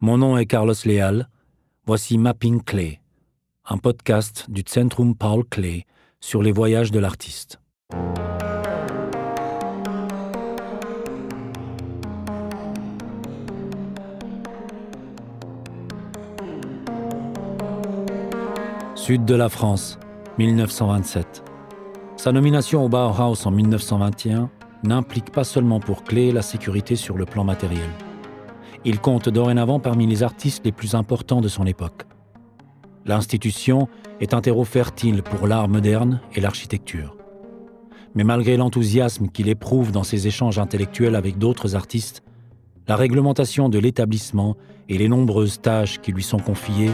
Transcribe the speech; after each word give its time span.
Mon 0.00 0.18
nom 0.18 0.38
est 0.38 0.46
Carlos 0.46 0.74
Leal. 0.84 1.28
Voici 1.84 2.18
Mapping 2.18 2.62
Clay, 2.62 3.00
un 3.68 3.78
podcast 3.78 4.48
du 4.48 4.62
Centrum 4.64 5.16
Paul 5.16 5.44
Clay 5.44 5.86
sur 6.20 6.40
les 6.40 6.52
voyages 6.52 6.92
de 6.92 7.00
l'artiste. 7.00 7.58
Sud 18.94 19.24
de 19.24 19.34
la 19.34 19.48
France, 19.48 19.98
1927. 20.38 21.42
Sa 22.16 22.30
nomination 22.30 22.84
au 22.84 22.88
Bauhaus 22.88 23.44
en 23.44 23.50
1921 23.50 24.48
n'implique 24.84 25.32
pas 25.32 25.42
seulement 25.42 25.80
pour 25.80 26.04
Clé 26.04 26.30
la 26.30 26.42
sécurité 26.42 26.94
sur 26.94 27.18
le 27.18 27.24
plan 27.24 27.42
matériel. 27.42 27.90
Il 28.84 29.00
compte 29.00 29.28
dorénavant 29.28 29.80
parmi 29.80 30.06
les 30.06 30.22
artistes 30.22 30.64
les 30.64 30.72
plus 30.72 30.94
importants 30.94 31.40
de 31.40 31.48
son 31.48 31.66
époque. 31.66 32.04
L'institution 33.06 33.88
est 34.20 34.34
un 34.34 34.40
terreau 34.40 34.64
fertile 34.64 35.22
pour 35.22 35.46
l'art 35.46 35.68
moderne 35.68 36.20
et 36.34 36.40
l'architecture. 36.40 37.16
Mais 38.14 38.24
malgré 38.24 38.56
l'enthousiasme 38.56 39.28
qu'il 39.28 39.48
éprouve 39.48 39.92
dans 39.92 40.04
ses 40.04 40.26
échanges 40.26 40.58
intellectuels 40.58 41.16
avec 41.16 41.38
d'autres 41.38 41.74
artistes, 41.74 42.22
la 42.86 42.96
réglementation 42.96 43.68
de 43.68 43.78
l'établissement 43.78 44.56
et 44.88 44.98
les 44.98 45.08
nombreuses 45.08 45.60
tâches 45.60 46.00
qui 46.00 46.12
lui 46.12 46.22
sont 46.22 46.38
confiées 46.38 46.90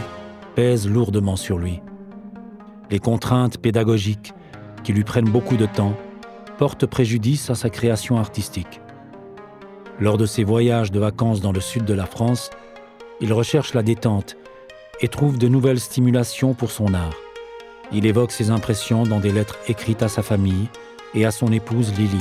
pèsent 0.55 0.89
lourdement 0.89 1.35
sur 1.35 1.57
lui. 1.57 1.81
Les 2.91 2.99
contraintes 2.99 3.57
pédagogiques, 3.57 4.33
qui 4.83 4.93
lui 4.93 5.03
prennent 5.03 5.29
beaucoup 5.29 5.57
de 5.57 5.65
temps, 5.65 5.95
portent 6.57 6.85
préjudice 6.85 7.49
à 7.49 7.55
sa 7.55 7.69
création 7.69 8.17
artistique. 8.17 8.81
Lors 9.97 10.17
de 10.17 10.25
ses 10.25 10.43
voyages 10.43 10.91
de 10.91 10.99
vacances 10.99 11.39
dans 11.39 11.53
le 11.53 11.61
sud 11.61 11.85
de 11.85 11.93
la 11.93 12.05
France, 12.05 12.49
il 13.21 13.31
recherche 13.31 13.73
la 13.73 13.81
détente 13.81 14.35
et 14.99 15.07
trouve 15.07 15.37
de 15.37 15.47
nouvelles 15.47 15.79
stimulations 15.79 16.53
pour 16.53 16.69
son 16.69 16.93
art. 16.93 17.15
Il 17.93 18.05
évoque 18.05 18.31
ses 18.31 18.49
impressions 18.49 19.03
dans 19.03 19.21
des 19.21 19.31
lettres 19.31 19.57
écrites 19.69 20.03
à 20.03 20.09
sa 20.09 20.21
famille 20.21 20.67
et 21.13 21.25
à 21.25 21.31
son 21.31 21.49
épouse 21.53 21.93
Lily. 21.97 22.19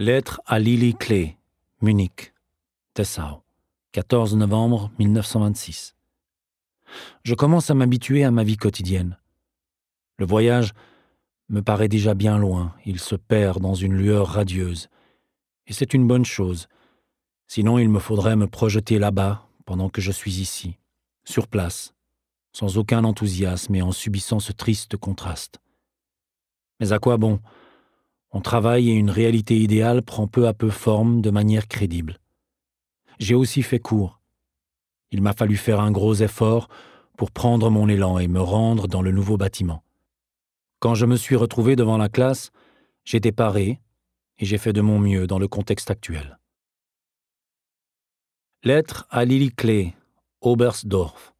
Lettre 0.00 0.40
à 0.44 0.58
Lily 0.58 0.94
Clay, 0.94 1.36
Munich, 1.82 2.32
Tessau, 2.94 3.42
14 3.92 4.34
novembre 4.36 4.90
1926. 4.98 5.95
Je 7.24 7.34
commence 7.34 7.70
à 7.70 7.74
m'habituer 7.74 8.24
à 8.24 8.30
ma 8.30 8.44
vie 8.44 8.56
quotidienne. 8.56 9.18
Le 10.18 10.26
voyage 10.26 10.72
me 11.48 11.62
paraît 11.62 11.88
déjà 11.88 12.14
bien 12.14 12.38
loin, 12.38 12.74
il 12.84 12.98
se 12.98 13.14
perd 13.14 13.60
dans 13.60 13.74
une 13.74 13.94
lueur 13.94 14.28
radieuse. 14.28 14.88
Et 15.66 15.72
c'est 15.72 15.94
une 15.94 16.06
bonne 16.06 16.24
chose. 16.24 16.68
Sinon, 17.48 17.78
il 17.78 17.88
me 17.88 17.98
faudrait 17.98 18.36
me 18.36 18.46
projeter 18.46 18.98
là-bas 18.98 19.48
pendant 19.64 19.88
que 19.88 20.00
je 20.00 20.12
suis 20.12 20.40
ici, 20.40 20.78
sur 21.24 21.46
place, 21.46 21.94
sans 22.52 22.78
aucun 22.78 23.04
enthousiasme 23.04 23.74
et 23.74 23.82
en 23.82 23.92
subissant 23.92 24.40
ce 24.40 24.52
triste 24.52 24.96
contraste. 24.96 25.60
Mais 26.80 26.92
à 26.92 26.98
quoi 26.98 27.16
bon? 27.16 27.40
On 28.30 28.40
travaille 28.40 28.90
et 28.90 28.94
une 28.94 29.10
réalité 29.10 29.58
idéale 29.58 30.02
prend 30.02 30.26
peu 30.26 30.46
à 30.46 30.52
peu 30.52 30.70
forme 30.70 31.20
de 31.20 31.30
manière 31.30 31.68
crédible. 31.68 32.18
J'ai 33.18 33.34
aussi 33.34 33.62
fait 33.62 33.78
court. 33.78 34.15
Il 35.10 35.22
m'a 35.22 35.32
fallu 35.32 35.56
faire 35.56 35.80
un 35.80 35.90
gros 35.90 36.14
effort 36.14 36.68
pour 37.16 37.30
prendre 37.30 37.70
mon 37.70 37.88
élan 37.88 38.18
et 38.18 38.28
me 38.28 38.40
rendre 38.40 38.88
dans 38.88 39.02
le 39.02 39.12
nouveau 39.12 39.36
bâtiment. 39.36 39.82
Quand 40.80 40.94
je 40.94 41.06
me 41.06 41.16
suis 41.16 41.36
retrouvé 41.36 41.76
devant 41.76 41.96
la 41.96 42.08
classe, 42.08 42.50
j'étais 43.04 43.32
paré 43.32 43.80
et 44.38 44.44
j'ai 44.44 44.58
fait 44.58 44.72
de 44.72 44.80
mon 44.82 44.98
mieux 44.98 45.26
dans 45.26 45.38
le 45.38 45.48
contexte 45.48 45.90
actuel. 45.90 46.38
Lettre 48.62 49.06
à 49.10 49.24
Lily 49.24 49.52
Clay, 49.52 49.94
Oberstdorf, 50.40 51.34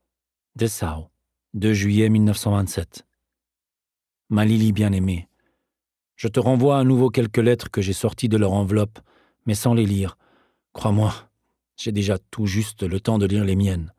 Dessau, 0.55 1.11
2 1.55 1.73
juillet 1.73 2.09
1927. 2.09 3.07
Ma 4.31 4.45
Lily 4.45 4.73
bien-aimée, 4.73 5.29
je 6.17 6.29
te 6.29 6.41
renvoie 6.41 6.79
à 6.79 6.85
nouveau 6.85 7.11
quelques 7.11 7.37
lettres 7.39 7.71
que 7.71 7.83
j'ai 7.83 7.93
sorties 7.93 8.29
de 8.29 8.39
leur 8.39 8.53
enveloppe, 8.53 8.99
mais 9.45 9.55
sans 9.55 9.75
les 9.75 9.85
lire. 9.85 10.17
Crois-moi, 10.73 11.13
j'ai 11.77 11.93
déjà 11.93 12.19
tout 12.19 12.47
juste 12.47 12.83
le 12.83 13.01
temps 13.01 13.19
de 13.19 13.27
lire 13.27 13.45
les 13.45 13.57
miennes. 13.57 13.93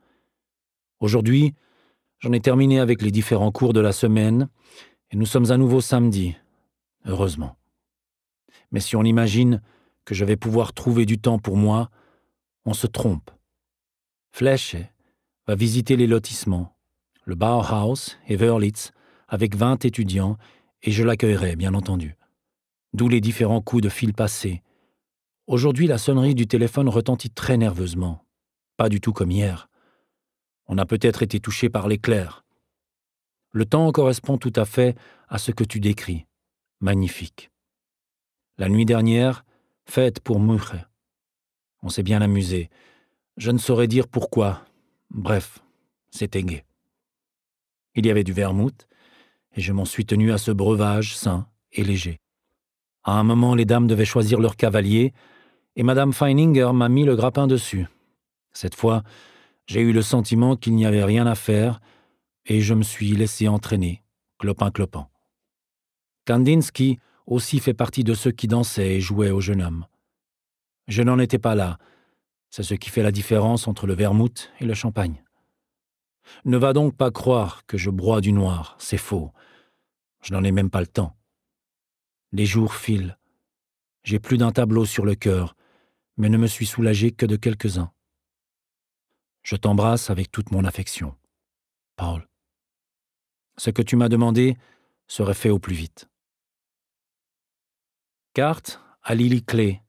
Aujourd'hui, 1.00 1.54
j'en 2.20 2.34
ai 2.34 2.40
terminé 2.40 2.80
avec 2.80 3.02
les 3.02 3.12
différents 3.12 3.52
cours 3.52 3.74
de 3.74 3.80
la 3.80 3.94
semaine 3.94 4.50
et 5.12 5.16
nous 5.16 5.26
sommes 5.26 5.52
à 5.52 5.58
nouveau 5.58 5.82
samedi, 5.82 6.36
heureusement. 7.06 7.56
Mais 8.72 8.80
si 8.80 8.96
on 8.96 9.04
imagine 9.04 9.62
que 10.06 10.16
je 10.16 10.26
vais 10.26 10.38
pouvoir 10.38 10.74
trouver 10.74 11.06
du 11.06 11.20
temps 11.20 11.40
pour 11.40 11.58
moi, 11.58 11.90
on 12.66 12.74
se 12.74 12.88
trompe. 12.88 13.32
Fleche 14.32 14.76
va 15.48 15.56
visiter 15.56 15.96
les 15.96 16.08
lotissements, 16.08 16.76
le 17.24 17.36
Bauhaus 17.36 18.18
et 18.28 18.36
Wörlitz, 18.36 18.92
avec 19.28 19.56
vingt 19.56 19.84
étudiants, 19.84 20.38
et 20.84 20.92
je 20.92 21.04
l'accueillerai, 21.04 21.56
bien 21.56 21.74
entendu. 21.74 22.16
D'où 22.94 23.10
les 23.10 23.22
différents 23.22 23.62
coups 23.62 23.84
de 23.84 23.90
fil 23.90 24.14
passés. 24.14 24.62
Aujourd'hui, 25.48 25.88
la 25.88 25.98
sonnerie 25.98 26.36
du 26.36 26.46
téléphone 26.46 26.90
retentit 26.90 27.30
très 27.30 27.56
nerveusement. 27.56 28.26
Pas 28.76 28.90
du 28.90 29.00
tout 29.00 29.14
comme 29.14 29.32
hier. 29.32 29.70
On 30.68 30.78
a 30.78 30.86
peut-être 30.86 31.24
été 31.24 31.40
touché 31.40 31.70
par 31.70 31.88
l'éclair. 31.88 32.44
Le 33.54 33.66
temps 33.66 33.90
correspond 33.94 34.38
tout 34.38 34.52
à 34.58 34.66
fait 34.66 34.98
à 35.30 35.38
ce 35.38 35.52
que 35.52 35.64
tu 35.64 35.80
décris. 35.80 36.26
Magnifique. 36.82 37.50
La 38.58 38.68
nuit 38.68 38.84
dernière, 38.84 39.46
fête 39.86 40.20
pour 40.20 40.42
Muche. 40.42 40.76
On 41.82 41.88
s'est 41.88 42.04
bien 42.04 42.22
amusé. 42.22 42.70
Je 43.38 43.52
ne 43.52 43.58
saurais 43.58 43.88
dire 43.88 44.10
pourquoi. 44.10 44.66
Bref, 45.12 45.60
c'était 46.12 46.44
gai. 46.44 46.66
Il 47.96 48.06
y 48.06 48.12
avait 48.12 48.26
du 48.26 48.34
vermouth, 48.34 48.86
et 49.56 49.62
je 49.62 49.72
m'en 49.72 49.86
suis 49.86 50.06
tenu 50.06 50.34
à 50.34 50.38
ce 50.38 50.52
breuvage 50.52 51.16
sain 51.16 51.48
et 51.72 51.86
léger. 51.86 52.20
À 53.06 53.14
un 53.14 53.24
moment, 53.24 53.56
les 53.56 53.64
dames 53.64 53.88
devaient 53.88 54.04
choisir 54.04 54.42
leur 54.42 54.58
cavalier, 54.58 55.14
et 55.78 55.84
Madame 55.84 56.12
Feininger 56.12 56.72
m'a 56.74 56.90
mis 56.90 57.06
le 57.06 57.16
grappin 57.16 57.46
dessus. 57.46 57.86
Cette 58.52 58.74
fois, 58.74 59.04
j'ai 59.68 59.82
eu 59.82 59.94
le 59.94 60.02
sentiment 60.02 60.56
qu'il 60.56 60.76
n'y 60.76 60.88
avait 60.88 61.04
rien 61.04 61.28
à 61.28 61.36
faire 61.36 61.80
et 62.48 62.62
je 62.62 62.74
me 62.74 62.82
suis 62.82 63.12
laissé 63.12 63.48
entraîner, 63.48 64.04
clopin-clopin. 64.40 65.08
Kandinsky 66.26 67.00
aussi 67.28 67.60
fait 67.60 67.76
partie 67.76 68.04
de 68.04 68.16
ceux 68.16 68.32
qui 68.32 68.48
dansaient 68.48 68.96
et 68.96 69.02
jouaient 69.02 69.30
au 69.30 69.40
jeune 69.40 69.62
homme. 69.62 69.86
Je 70.88 71.04
n'en 71.04 71.20
étais 71.20 71.38
pas 71.38 71.54
là. 71.54 71.78
C'est 72.50 72.64
ce 72.64 72.74
qui 72.74 72.90
fait 72.90 73.04
la 73.04 73.12
différence 73.12 73.68
entre 73.68 73.86
le 73.86 73.94
vermouth 73.94 74.52
et 74.60 74.66
le 74.66 74.74
champagne. 74.74 75.24
Ne 76.44 76.58
va 76.58 76.74
donc 76.74 76.96
pas 76.96 77.12
croire 77.12 77.66
que 77.68 77.78
je 77.78 77.92
broie 77.92 78.22
du 78.22 78.32
noir, 78.32 78.76
c'est 78.80 78.98
faux. 78.98 79.32
Je 80.24 80.34
n'en 80.34 80.44
ai 80.44 80.52
même 80.52 80.72
pas 80.72 80.82
le 80.82 80.88
temps. 80.88 81.16
Les 82.32 82.48
jours 82.48 82.74
filent. 82.74 83.16
J'ai 84.04 84.20
plus 84.20 84.38
d'un 84.38 84.52
tableau 84.52 84.86
sur 84.86 85.06
le 85.06 85.16
cœur, 85.16 85.57
mais 86.18 86.30
ne 86.30 86.38
me 86.38 86.48
suis 86.48 86.66
soulagé 86.66 87.12
que 87.12 87.26
de 87.26 87.36
quelques-uns. 87.36 87.92
Je 89.44 89.56
t'embrasse 89.56 90.10
avec 90.10 90.32
toute 90.32 90.52
mon 90.52 90.66
affection. 90.66 91.16
Paul. 91.96 92.28
Ce 93.58 93.70
que 93.70 93.82
tu 93.82 93.96
m'as 93.96 94.10
demandé 94.10 94.58
serait 95.08 95.34
fait 95.34 95.50
au 95.50 95.60
plus 95.60 95.76
vite. 95.76 96.10
Carte 98.34 98.82
à 99.02 99.16
Lily 99.16 99.44
Clay, 99.44 99.82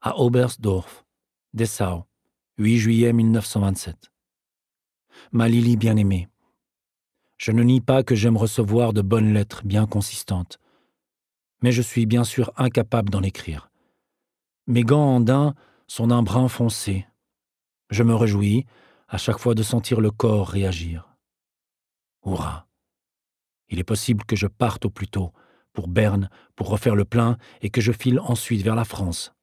à 0.00 0.18
Oberstdorf, 0.18 1.04
Dessau, 1.52 2.04
8 2.58 2.78
juillet 2.78 3.12
1927. 3.12 4.10
Ma 5.32 5.48
Lily 5.48 5.76
bien-aimée, 5.76 6.28
je 7.36 7.52
ne 7.52 7.62
nie 7.62 7.80
pas 7.80 8.02
que 8.02 8.14
j'aime 8.14 8.36
recevoir 8.36 8.92
de 8.92 9.02
bonnes 9.02 9.32
lettres 9.32 9.62
bien 9.64 9.86
consistantes, 9.86 10.58
mais 11.62 11.72
je 11.72 11.82
suis 11.82 12.06
bien 12.06 12.24
sûr 12.24 12.52
incapable 12.56 13.10
d'en 13.10 13.22
écrire. 13.22 13.70
Mes 14.66 14.82
gants 14.82 15.16
en 15.16 15.20
daim 15.20 15.54
sont 15.86 16.08
d'un 16.08 16.22
brun 16.22 16.48
foncé. 16.48 17.06
Je 17.90 18.02
me 18.02 18.14
réjouis 18.14 18.66
à 19.08 19.18
chaque 19.18 19.38
fois 19.38 19.54
de 19.54 19.62
sentir 19.62 20.00
le 20.00 20.10
corps 20.10 20.48
réagir. 20.48 21.16
Hurrah 22.24 22.66
il 23.74 23.78
est 23.78 23.84
possible 23.84 24.24
que 24.24 24.36
je 24.36 24.46
parte 24.46 24.84
au 24.84 24.90
plus 24.90 25.08
tôt, 25.08 25.32
pour 25.72 25.88
Berne, 25.88 26.30
pour 26.54 26.68
refaire 26.68 26.94
le 26.94 27.04
plein, 27.04 27.38
et 27.60 27.70
que 27.70 27.80
je 27.80 27.92
file 27.92 28.20
ensuite 28.20 28.62
vers 28.62 28.76
la 28.76 28.84
France, 28.84 29.34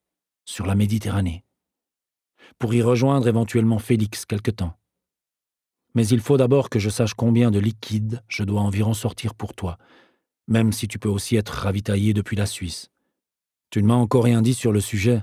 sur 0.46 0.66
la 0.66 0.76
Méditerranée, 0.76 1.44
pour 2.58 2.74
y 2.74 2.82
rejoindre 2.82 3.28
éventuellement 3.28 3.80
Félix 3.80 4.26
quelque 4.26 4.52
temps. 4.52 4.78
Mais 5.96 6.08
il 6.08 6.22
faut 6.22 6.38
d'abord 6.38 6.70
que 6.70 6.80
je 6.80 6.90
sache 6.90 7.14
combien 7.14 7.52
de 7.52 7.60
liquide 7.60 8.24
je 8.30 8.44
dois 8.44 8.62
environ 8.62 8.94
sortir 8.94 9.36
pour 9.36 9.54
toi, 9.54 9.78
même 10.48 10.72
si 10.72 10.88
tu 10.88 11.00
peux 11.00 11.10
aussi 11.10 11.36
être 11.36 11.50
ravitaillé 11.50 12.14
depuis 12.14 12.38
la 12.38 12.46
Suisse. 12.46 12.90
Tu 13.70 13.82
ne 13.84 13.88
m'as 13.88 13.96
encore 13.96 14.24
rien 14.24 14.42
dit 14.42 14.54
sur 14.54 14.72
le 14.72 14.80
sujet, 14.80 15.22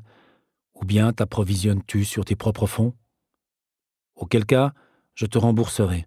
ou 0.81 0.85
bien 0.85 1.13
t'approvisionnes-tu 1.13 2.05
sur 2.05 2.25
tes 2.25 2.37
propres 2.37 2.67
fonds? 2.67 2.95
Auquel 4.15 4.47
cas, 4.47 4.73
je 5.15 5.27
te 5.27 5.39
rembourserai. 5.39 6.07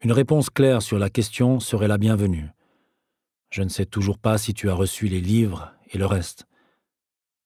Une 0.00 0.12
réponse 0.12 0.50
claire 0.50 0.82
sur 0.82 0.98
la 0.98 1.10
question 1.10 1.60
serait 1.60 1.88
la 1.88 1.98
bienvenue. 1.98 2.50
Je 3.50 3.62
ne 3.62 3.68
sais 3.68 3.86
toujours 3.86 4.18
pas 4.18 4.38
si 4.38 4.54
tu 4.54 4.68
as 4.68 4.74
reçu 4.74 5.06
les 5.06 5.20
livres 5.20 5.72
et 5.90 5.98
le 5.98 6.06
reste. 6.06 6.46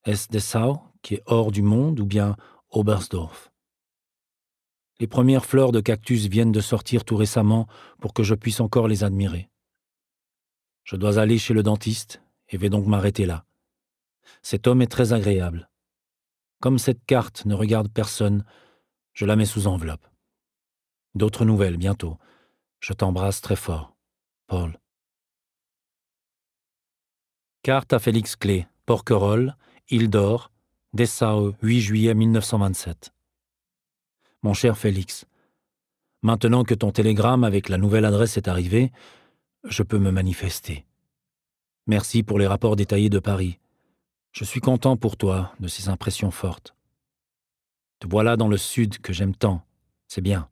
Est-ce 0.05 0.29
Dessau, 0.29 0.79
qui 1.03 1.15
est 1.15 1.23
hors 1.27 1.53
du 1.53 1.63
monde, 1.63 2.01
ou 2.01 2.07
bien 2.07 2.37
Oberstdorf? 2.71 3.51
Les 4.99 5.07
premières 5.07 5.45
fleurs 5.45 5.73
de 5.73 5.81
cactus 5.81 6.27
viennent 6.27 6.53
de 6.53 6.61
sortir 6.61 7.05
tout 7.05 7.17
récemment 7.17 7.67
pour 8.01 8.15
que 8.15 8.23
je 8.23 8.35
puisse 8.35 8.61
encore 8.61 8.89
les 8.89 9.05
admirer. 9.05 9.51
Je 10.85 10.97
dois 10.97 11.19
aller 11.19 11.37
chez 11.37 11.53
le 11.53 11.63
dentiste 11.63 12.23
et 12.49 12.57
vais 12.57 12.71
donc 12.71 12.87
m'arrêter 12.87 13.27
là. 13.27 13.45
Cet 14.41 14.67
homme 14.67 14.81
est 14.81 14.87
très 14.87 15.13
agréable. 15.13 15.69
Comme 16.61 16.79
cette 16.79 17.05
carte 17.05 17.45
ne 17.45 17.55
regarde 17.55 17.89
personne, 17.89 18.45
je 19.13 19.27
la 19.27 19.37
mets 19.37 19.47
sous 19.47 19.67
enveloppe. 19.67 20.07
D'autres 21.15 21.45
nouvelles 21.45 21.77
bientôt. 21.77 22.19
Je 22.81 22.93
t'embrasse 22.93 23.41
très 23.41 23.57
fort. 23.57 23.95
Paul. 24.47 24.79
Carte 27.63 27.93
à 27.93 27.99
Félix 27.99 28.37
Clé, 28.37 28.67
Porquerolles, 28.85 29.57
Île 29.91 30.09
d'Or, 30.09 30.53
Dessau, 30.93 31.55
8 31.63 31.81
juillet 31.81 32.15
1927. 32.15 33.13
Mon 34.43 34.55
cher 34.55 34.79
Félix, 34.79 35.27
maintenant 36.23 36.63
que 36.63 36.75
ton 36.75 36.93
télégramme 36.93 37.45
avec 37.45 37.69
la 37.69 37.79
nouvelle 37.79 38.05
adresse 38.05 38.37
est 38.37 38.49
arrivé, 38.49 38.93
je 39.65 39.83
peux 39.83 39.99
me 39.99 40.11
manifester. 40.11 40.87
Merci 41.87 42.23
pour 42.23 42.39
les 42.39 42.47
rapports 42.47 42.77
détaillés 42.77 43.11
de 43.11 43.19
Paris. 43.19 43.59
Je 44.37 44.45
suis 44.45 44.61
content 44.61 44.99
pour 44.99 45.17
toi 45.17 45.55
de 45.61 45.67
ces 45.67 45.89
impressions 45.89 46.31
fortes. 46.31 46.75
Te 48.01 48.07
voilà 48.07 48.37
dans 48.37 48.49
le 48.49 48.59
sud 48.59 48.99
que 48.99 49.15
j'aime 49.15 49.35
tant, 49.35 49.63
c'est 50.09 50.21
bien. 50.21 50.51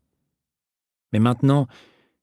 Mais 1.12 1.18
maintenant, 1.18 1.66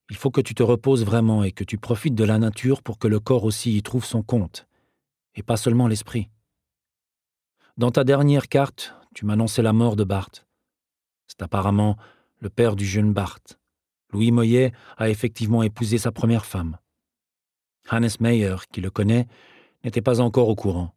il 0.10 0.16
faut 0.16 0.32
que 0.32 0.42
tu 0.42 0.56
te 0.56 0.64
reposes 0.64 1.06
vraiment 1.06 1.44
et 1.44 1.52
que 1.52 1.64
tu 1.64 1.78
profites 1.78 2.16
de 2.16 2.24
la 2.24 2.40
nature 2.40 2.82
pour 2.82 2.98
que 2.98 3.08
le 3.08 3.20
corps 3.20 3.44
aussi 3.44 3.78
y 3.78 3.84
trouve 3.84 4.06
son 4.06 4.24
compte, 4.24 4.66
et 5.36 5.44
pas 5.44 5.56
seulement 5.56 5.88
l'esprit. 5.88 6.30
Dans 7.78 7.92
ta 7.92 8.04
dernière 8.04 8.48
carte, 8.48 8.96
tu 9.14 9.28
m'annonçais 9.28 9.62
la 9.62 9.72
mort 9.72 9.96
de 9.96 10.04
Barthes. 10.04 10.48
C'est 11.28 11.44
apparemment 11.44 11.96
le 12.40 12.50
père 12.50 12.76
du 12.76 12.88
jeune 12.88 13.14
Barthes. 13.14 13.60
Louis 14.10 14.32
Moyet 14.32 14.72
a 14.98 15.12
effectivement 15.12 15.62
épousé 15.62 16.00
sa 16.00 16.12
première 16.12 16.48
femme. 16.48 16.80
Hannes 17.88 18.10
Meyer, 18.20 18.56
qui 18.72 18.82
le 18.82 18.90
connaît, 18.90 19.28
n'était 19.84 20.02
pas 20.02 20.22
encore 20.22 20.50
au 20.50 20.56
courant. 20.56 20.96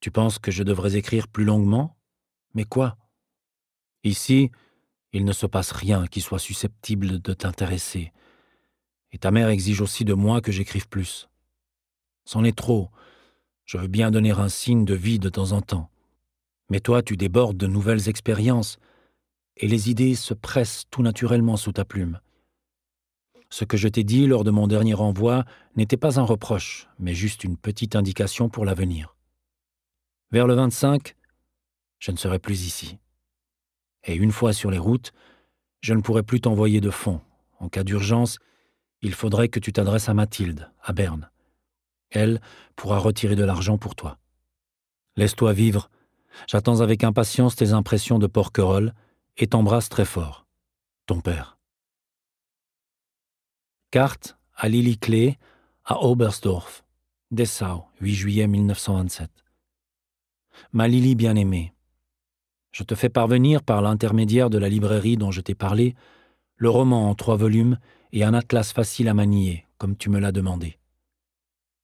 Tu 0.00 0.10
penses 0.10 0.38
que 0.38 0.50
je 0.50 0.62
devrais 0.62 0.96
écrire 0.96 1.28
plus 1.28 1.44
longuement? 1.44 1.96
Mais 2.54 2.64
quoi? 2.64 2.96
Ici, 4.04 4.50
il 5.12 5.24
ne 5.24 5.32
se 5.32 5.46
passe 5.46 5.72
rien 5.72 6.06
qui 6.06 6.20
soit 6.20 6.38
susceptible 6.38 7.20
de 7.20 7.32
t'intéresser. 7.32 8.12
Et 9.12 9.18
ta 9.18 9.30
mère 9.30 9.48
exige 9.48 9.80
aussi 9.80 10.04
de 10.04 10.14
moi 10.14 10.40
que 10.40 10.52
j'écrive 10.52 10.88
plus. 10.88 11.28
C'en 12.24 12.44
est 12.44 12.56
trop. 12.56 12.90
Je 13.64 13.78
veux 13.78 13.88
bien 13.88 14.10
donner 14.10 14.32
un 14.32 14.48
signe 14.48 14.84
de 14.84 14.94
vie 14.94 15.18
de 15.18 15.28
temps 15.28 15.52
en 15.52 15.62
temps. 15.62 15.90
Mais 16.68 16.80
toi, 16.80 17.02
tu 17.02 17.16
débordes 17.16 17.56
de 17.56 17.66
nouvelles 17.66 18.08
expériences, 18.08 18.78
et 19.56 19.68
les 19.68 19.90
idées 19.90 20.14
se 20.14 20.34
pressent 20.34 20.84
tout 20.90 21.02
naturellement 21.02 21.56
sous 21.56 21.72
ta 21.72 21.84
plume. 21.84 22.20
Ce 23.48 23.64
que 23.64 23.76
je 23.76 23.88
t'ai 23.88 24.04
dit 24.04 24.26
lors 24.26 24.44
de 24.44 24.50
mon 24.50 24.66
dernier 24.66 24.94
envoi 24.94 25.44
n'était 25.76 25.96
pas 25.96 26.20
un 26.20 26.24
reproche, 26.24 26.88
mais 26.98 27.14
juste 27.14 27.44
une 27.44 27.56
petite 27.56 27.96
indication 27.96 28.48
pour 28.48 28.64
l'avenir. 28.64 29.15
Vers 30.32 30.46
le 30.46 30.54
25, 30.54 31.14
je 31.98 32.10
ne 32.10 32.16
serai 32.16 32.38
plus 32.38 32.66
ici. 32.66 32.98
Et 34.04 34.14
une 34.14 34.32
fois 34.32 34.52
sur 34.52 34.70
les 34.70 34.78
routes, 34.78 35.12
je 35.80 35.94
ne 35.94 36.00
pourrai 36.00 36.22
plus 36.22 36.40
t'envoyer 36.40 36.80
de 36.80 36.90
fonds. 36.90 37.20
En 37.58 37.68
cas 37.68 37.84
d'urgence, 37.84 38.38
il 39.02 39.14
faudrait 39.14 39.48
que 39.48 39.60
tu 39.60 39.72
t'adresses 39.72 40.08
à 40.08 40.14
Mathilde, 40.14 40.70
à 40.82 40.92
Berne. 40.92 41.30
Elle 42.10 42.40
pourra 42.74 42.98
retirer 42.98 43.36
de 43.36 43.44
l'argent 43.44 43.78
pour 43.78 43.94
toi. 43.94 44.18
Laisse-toi 45.16 45.52
vivre. 45.52 45.90
J'attends 46.48 46.80
avec 46.80 47.04
impatience 47.04 47.56
tes 47.56 47.72
impressions 47.72 48.18
de 48.18 48.26
Porquerolles 48.26 48.92
et 49.36 49.46
t'embrasse 49.46 49.88
très 49.88 50.04
fort. 50.04 50.46
Ton 51.06 51.20
père. 51.20 51.56
Carte 53.90 54.36
à 54.54 54.68
Lily 54.68 54.98
Clé, 54.98 55.38
à 55.84 56.02
Oberstdorf, 56.02 56.84
Dessau, 57.30 57.84
8 58.00 58.14
juillet 58.14 58.46
1927. 58.46 59.30
Ma 60.72 60.88
Lily 60.88 61.14
bien-aimée, 61.14 61.72
je 62.76 62.82
te 62.82 62.94
fais 62.94 63.08
parvenir 63.08 63.62
par 63.62 63.80
l'intermédiaire 63.80 64.50
de 64.50 64.58
la 64.58 64.68
librairie 64.68 65.16
dont 65.16 65.30
je 65.30 65.40
t'ai 65.40 65.54
parlé 65.54 65.94
le 66.56 66.68
roman 66.68 67.08
en 67.08 67.14
trois 67.14 67.36
volumes 67.36 67.78
et 68.12 68.22
un 68.22 68.34
atlas 68.34 68.70
facile 68.70 69.08
à 69.08 69.14
manier, 69.14 69.66
comme 69.78 69.96
tu 69.96 70.10
me 70.10 70.18
l'as 70.18 70.30
demandé. 70.30 70.78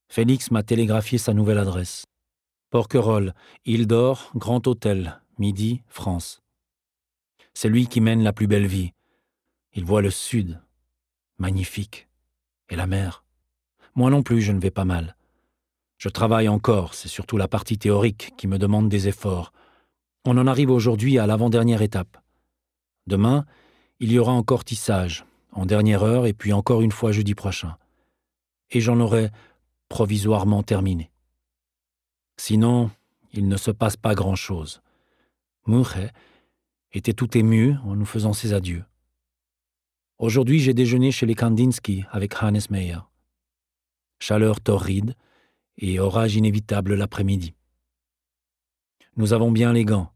Félix 0.09 0.51
m'a 0.51 0.63
télégraphié 0.63 1.17
sa 1.17 1.33
nouvelle 1.33 1.57
adresse. 1.57 2.05
Porquerolles, 2.69 3.33
Île 3.65 3.87
d'Or, 3.87 4.33
Grand 4.35 4.67
Hôtel, 4.67 5.23
Midi, 5.39 5.81
France. 5.89 6.43
C'est 7.55 7.71
lui 7.71 7.87
qui 7.87 8.03
mène 8.03 8.23
la 8.23 8.35
plus 8.35 8.47
belle 8.47 8.67
vie. 8.67 8.93
Il 9.73 9.87
voit 9.87 10.03
le 10.03 10.11
sud, 10.11 10.61
magnifique, 11.39 12.07
et 12.69 12.77
la 12.77 12.87
mer. 12.87 13.25
Moi 13.95 14.11
non 14.11 14.23
plus, 14.23 14.43
je 14.43 14.53
ne 14.53 14.61
vais 14.61 14.71
pas 14.71 14.85
mal. 14.85 15.17
Je 16.03 16.09
travaille 16.09 16.49
encore, 16.49 16.95
c'est 16.95 17.07
surtout 17.07 17.37
la 17.37 17.47
partie 17.47 17.79
théorique 17.79 18.33
qui 18.37 18.49
me 18.49 18.59
demande 18.59 18.89
des 18.89 19.07
efforts. 19.07 19.53
On 20.25 20.37
en 20.37 20.49
arrive 20.49 20.73
aujourd'hui 20.73 21.17
à 21.17 21.29
l'avant-dernière 21.29 21.81
étape. 21.81 22.19
Demain, 23.07 23.47
il 24.01 24.11
y 24.11 24.19
aura 24.19 24.33
encore 24.33 24.65
tissage, 24.65 25.25
en 25.53 25.65
dernière 25.65 26.03
heure 26.03 26.27
et 26.27 26.33
puis 26.33 26.53
encore 26.53 26.83
une 26.83 26.91
fois 26.91 27.13
jeudi 27.13 27.37
prochain. 27.37 27.77
Et 28.71 28.81
j'en 28.81 28.99
aurai 28.99 29.31
provisoirement 29.89 30.65
terminé. 30.65 31.13
Sinon, 32.37 32.91
il 33.33 33.47
ne 33.47 33.57
se 33.57 33.71
passe 33.71 33.97
pas 33.97 34.17
grand-chose. 34.17 34.83
Murray 35.69 36.11
était 36.91 37.13
tout 37.13 37.39
ému 37.39 37.77
en 37.85 37.95
nous 37.95 38.07
faisant 38.07 38.33
ses 38.33 38.55
adieux. 38.55 38.85
Aujourd'hui, 40.19 40.59
j'ai 40.59 40.75
déjeuné 40.75 41.13
chez 41.13 41.27
les 41.27 41.37
Kandinsky 41.37 42.07
avec 42.11 42.43
Hannes 42.43 42.59
Meyer. 42.71 42.99
Chaleur 44.19 44.61
torride 44.61 45.15
et 45.79 45.99
orage 45.99 46.37
inévitable 46.37 46.95
l'après-midi. 46.95 47.55
Nous 49.17 49.33
avons 49.33 49.51
bien 49.51 49.73
les 49.73 49.85
gants. 49.85 50.13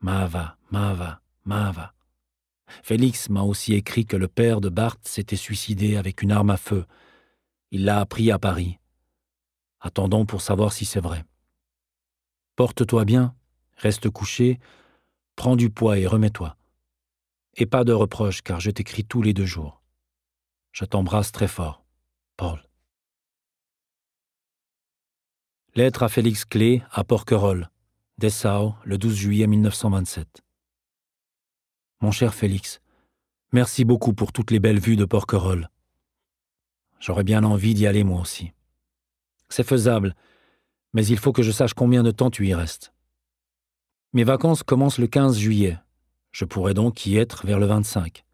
Mava, 0.00 0.56
Mava, 0.70 1.20
Mava. 1.44 1.94
Félix 2.82 3.28
m'a 3.30 3.42
aussi 3.42 3.74
écrit 3.74 4.06
que 4.06 4.16
le 4.16 4.28
père 4.28 4.60
de 4.60 4.68
Barth 4.68 5.06
s'était 5.06 5.36
suicidé 5.36 5.96
avec 5.96 6.22
une 6.22 6.32
arme 6.32 6.50
à 6.50 6.56
feu. 6.56 6.84
Il 7.70 7.84
l'a 7.84 8.00
appris 8.00 8.30
à 8.30 8.38
Paris. 8.38 8.78
Attendons 9.80 10.26
pour 10.26 10.42
savoir 10.42 10.72
si 10.72 10.84
c'est 10.84 11.00
vrai. 11.00 11.24
Porte-toi 12.56 13.04
bien, 13.04 13.34
reste 13.76 14.10
couché, 14.10 14.58
prends 15.36 15.56
du 15.56 15.70
poids 15.70 15.98
et 15.98 16.06
remets-toi. 16.06 16.56
Et 17.54 17.66
pas 17.66 17.84
de 17.84 17.92
reproches, 17.92 18.42
car 18.42 18.60
je 18.60 18.70
t'écris 18.70 19.04
tous 19.04 19.22
les 19.22 19.34
deux 19.34 19.46
jours. 19.46 19.82
Je 20.72 20.84
t'embrasse 20.84 21.32
très 21.32 21.48
fort. 21.48 21.84
Paul. 22.36 22.67
Lettre 25.74 26.02
à 26.02 26.08
Félix 26.08 26.44
Clé 26.46 26.82
à 26.90 27.04
Porquerolles, 27.04 27.68
Dessau, 28.16 28.74
le 28.84 28.96
12 28.96 29.14
juillet 29.14 29.46
1927. 29.46 30.42
Mon 32.00 32.10
cher 32.10 32.34
Félix, 32.34 32.80
merci 33.52 33.84
beaucoup 33.84 34.14
pour 34.14 34.32
toutes 34.32 34.50
les 34.50 34.60
belles 34.60 34.80
vues 34.80 34.96
de 34.96 35.04
Porquerolles. 35.04 35.68
J'aurais 37.00 37.22
bien 37.22 37.44
envie 37.44 37.74
d'y 37.74 37.86
aller 37.86 38.02
moi 38.02 38.20
aussi. 38.20 38.52
C'est 39.50 39.62
faisable, 39.62 40.16
mais 40.94 41.06
il 41.06 41.18
faut 41.18 41.32
que 41.32 41.42
je 41.42 41.52
sache 41.52 41.74
combien 41.74 42.02
de 42.02 42.10
temps 42.10 42.30
tu 42.30 42.48
y 42.48 42.54
restes. 42.54 42.92
Mes 44.14 44.24
vacances 44.24 44.62
commencent 44.62 44.98
le 44.98 45.06
15 45.06 45.38
juillet. 45.38 45.78
Je 46.32 46.46
pourrais 46.46 46.74
donc 46.74 47.04
y 47.04 47.18
être 47.18 47.46
vers 47.46 47.58
le 47.58 47.66
25. 47.66 48.24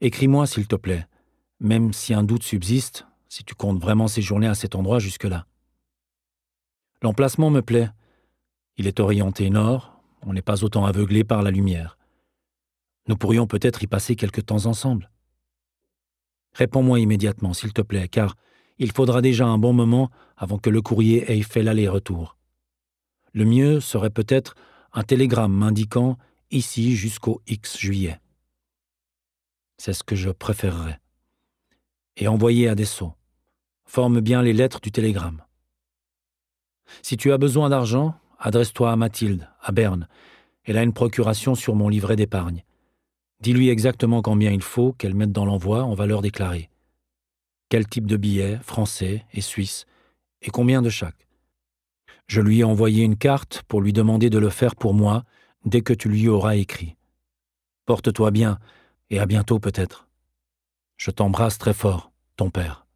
Écris-moi, 0.00 0.46
s'il 0.46 0.68
te 0.68 0.76
plaît, 0.76 1.06
même 1.58 1.92
si 1.92 2.14
un 2.14 2.22
doute 2.22 2.44
subsiste, 2.44 3.06
si 3.28 3.42
tu 3.42 3.56
comptes 3.56 3.80
vraiment 3.80 4.06
séjourner 4.06 4.46
à 4.46 4.54
cet 4.54 4.76
endroit 4.76 5.00
jusque-là. 5.00 5.44
L'emplacement 7.02 7.50
me 7.50 7.62
plaît. 7.62 7.90
Il 8.76 8.86
est 8.86 9.00
orienté 9.00 9.50
nord, 9.50 10.00
on 10.22 10.32
n'est 10.32 10.42
pas 10.42 10.64
autant 10.64 10.84
aveuglé 10.84 11.24
par 11.24 11.42
la 11.42 11.50
lumière. 11.50 11.96
Nous 13.06 13.16
pourrions 13.16 13.46
peut-être 13.46 13.82
y 13.82 13.86
passer 13.86 14.16
quelque 14.16 14.40
temps 14.40 14.66
ensemble. 14.66 15.10
Réponds-moi 16.54 17.00
immédiatement, 17.00 17.54
s'il 17.54 17.72
te 17.72 17.82
plaît, 17.82 18.08
car 18.08 18.34
il 18.78 18.92
faudra 18.92 19.22
déjà 19.22 19.46
un 19.46 19.58
bon 19.58 19.72
moment 19.72 20.10
avant 20.36 20.58
que 20.58 20.70
le 20.70 20.82
courrier 20.82 21.30
ait 21.32 21.42
fait 21.42 21.62
l'aller-retour. 21.62 22.36
Le 23.32 23.44
mieux 23.44 23.80
serait 23.80 24.10
peut-être 24.10 24.54
un 24.92 25.02
télégramme 25.02 25.52
m'indiquant 25.52 26.18
ici 26.50 26.96
jusqu'au 26.96 27.42
X 27.46 27.78
juillet. 27.78 28.20
C'est 29.76 29.92
ce 29.92 30.02
que 30.02 30.16
je 30.16 30.30
préférerais. 30.30 31.00
Et 32.16 32.26
envoyer 32.26 32.68
à 32.68 32.74
Dessau. 32.74 33.14
Forme 33.84 34.20
bien 34.20 34.42
les 34.42 34.52
lettres 34.52 34.80
du 34.80 34.90
télégramme. 34.90 35.42
Si 37.02 37.16
tu 37.16 37.32
as 37.32 37.38
besoin 37.38 37.68
d'argent, 37.68 38.14
adresse-toi 38.38 38.92
à 38.92 38.96
Mathilde, 38.96 39.48
à 39.60 39.72
Berne. 39.72 40.08
Elle 40.64 40.78
a 40.78 40.82
une 40.82 40.92
procuration 40.92 41.54
sur 41.54 41.74
mon 41.74 41.88
livret 41.88 42.16
d'épargne. 42.16 42.64
Dis-lui 43.40 43.68
exactement 43.68 44.22
combien 44.22 44.50
il 44.50 44.62
faut 44.62 44.92
qu'elle 44.92 45.14
mette 45.14 45.32
dans 45.32 45.44
l'envoi 45.44 45.84
en 45.84 45.94
valeur 45.94 46.22
déclarée. 46.22 46.70
Quel 47.68 47.86
type 47.86 48.06
de 48.06 48.16
billet, 48.16 48.58
français 48.62 49.24
et 49.32 49.40
suisse, 49.40 49.86
et 50.42 50.50
combien 50.50 50.82
de 50.82 50.90
chaque. 50.90 51.28
Je 52.26 52.40
lui 52.40 52.60
ai 52.60 52.64
envoyé 52.64 53.04
une 53.04 53.16
carte 53.16 53.62
pour 53.68 53.80
lui 53.80 53.92
demander 53.92 54.30
de 54.30 54.38
le 54.38 54.50
faire 54.50 54.76
pour 54.76 54.94
moi 54.94 55.24
dès 55.64 55.82
que 55.82 55.92
tu 55.92 56.08
lui 56.08 56.28
auras 56.28 56.56
écrit. 56.56 56.96
Porte-toi 57.86 58.30
bien, 58.30 58.58
et 59.10 59.18
à 59.18 59.26
bientôt 59.26 59.58
peut-être. 59.58 60.08
Je 60.96 61.10
t'embrasse 61.10 61.58
très 61.58 61.72
fort, 61.72 62.10
ton 62.36 62.50
père. 62.50 62.87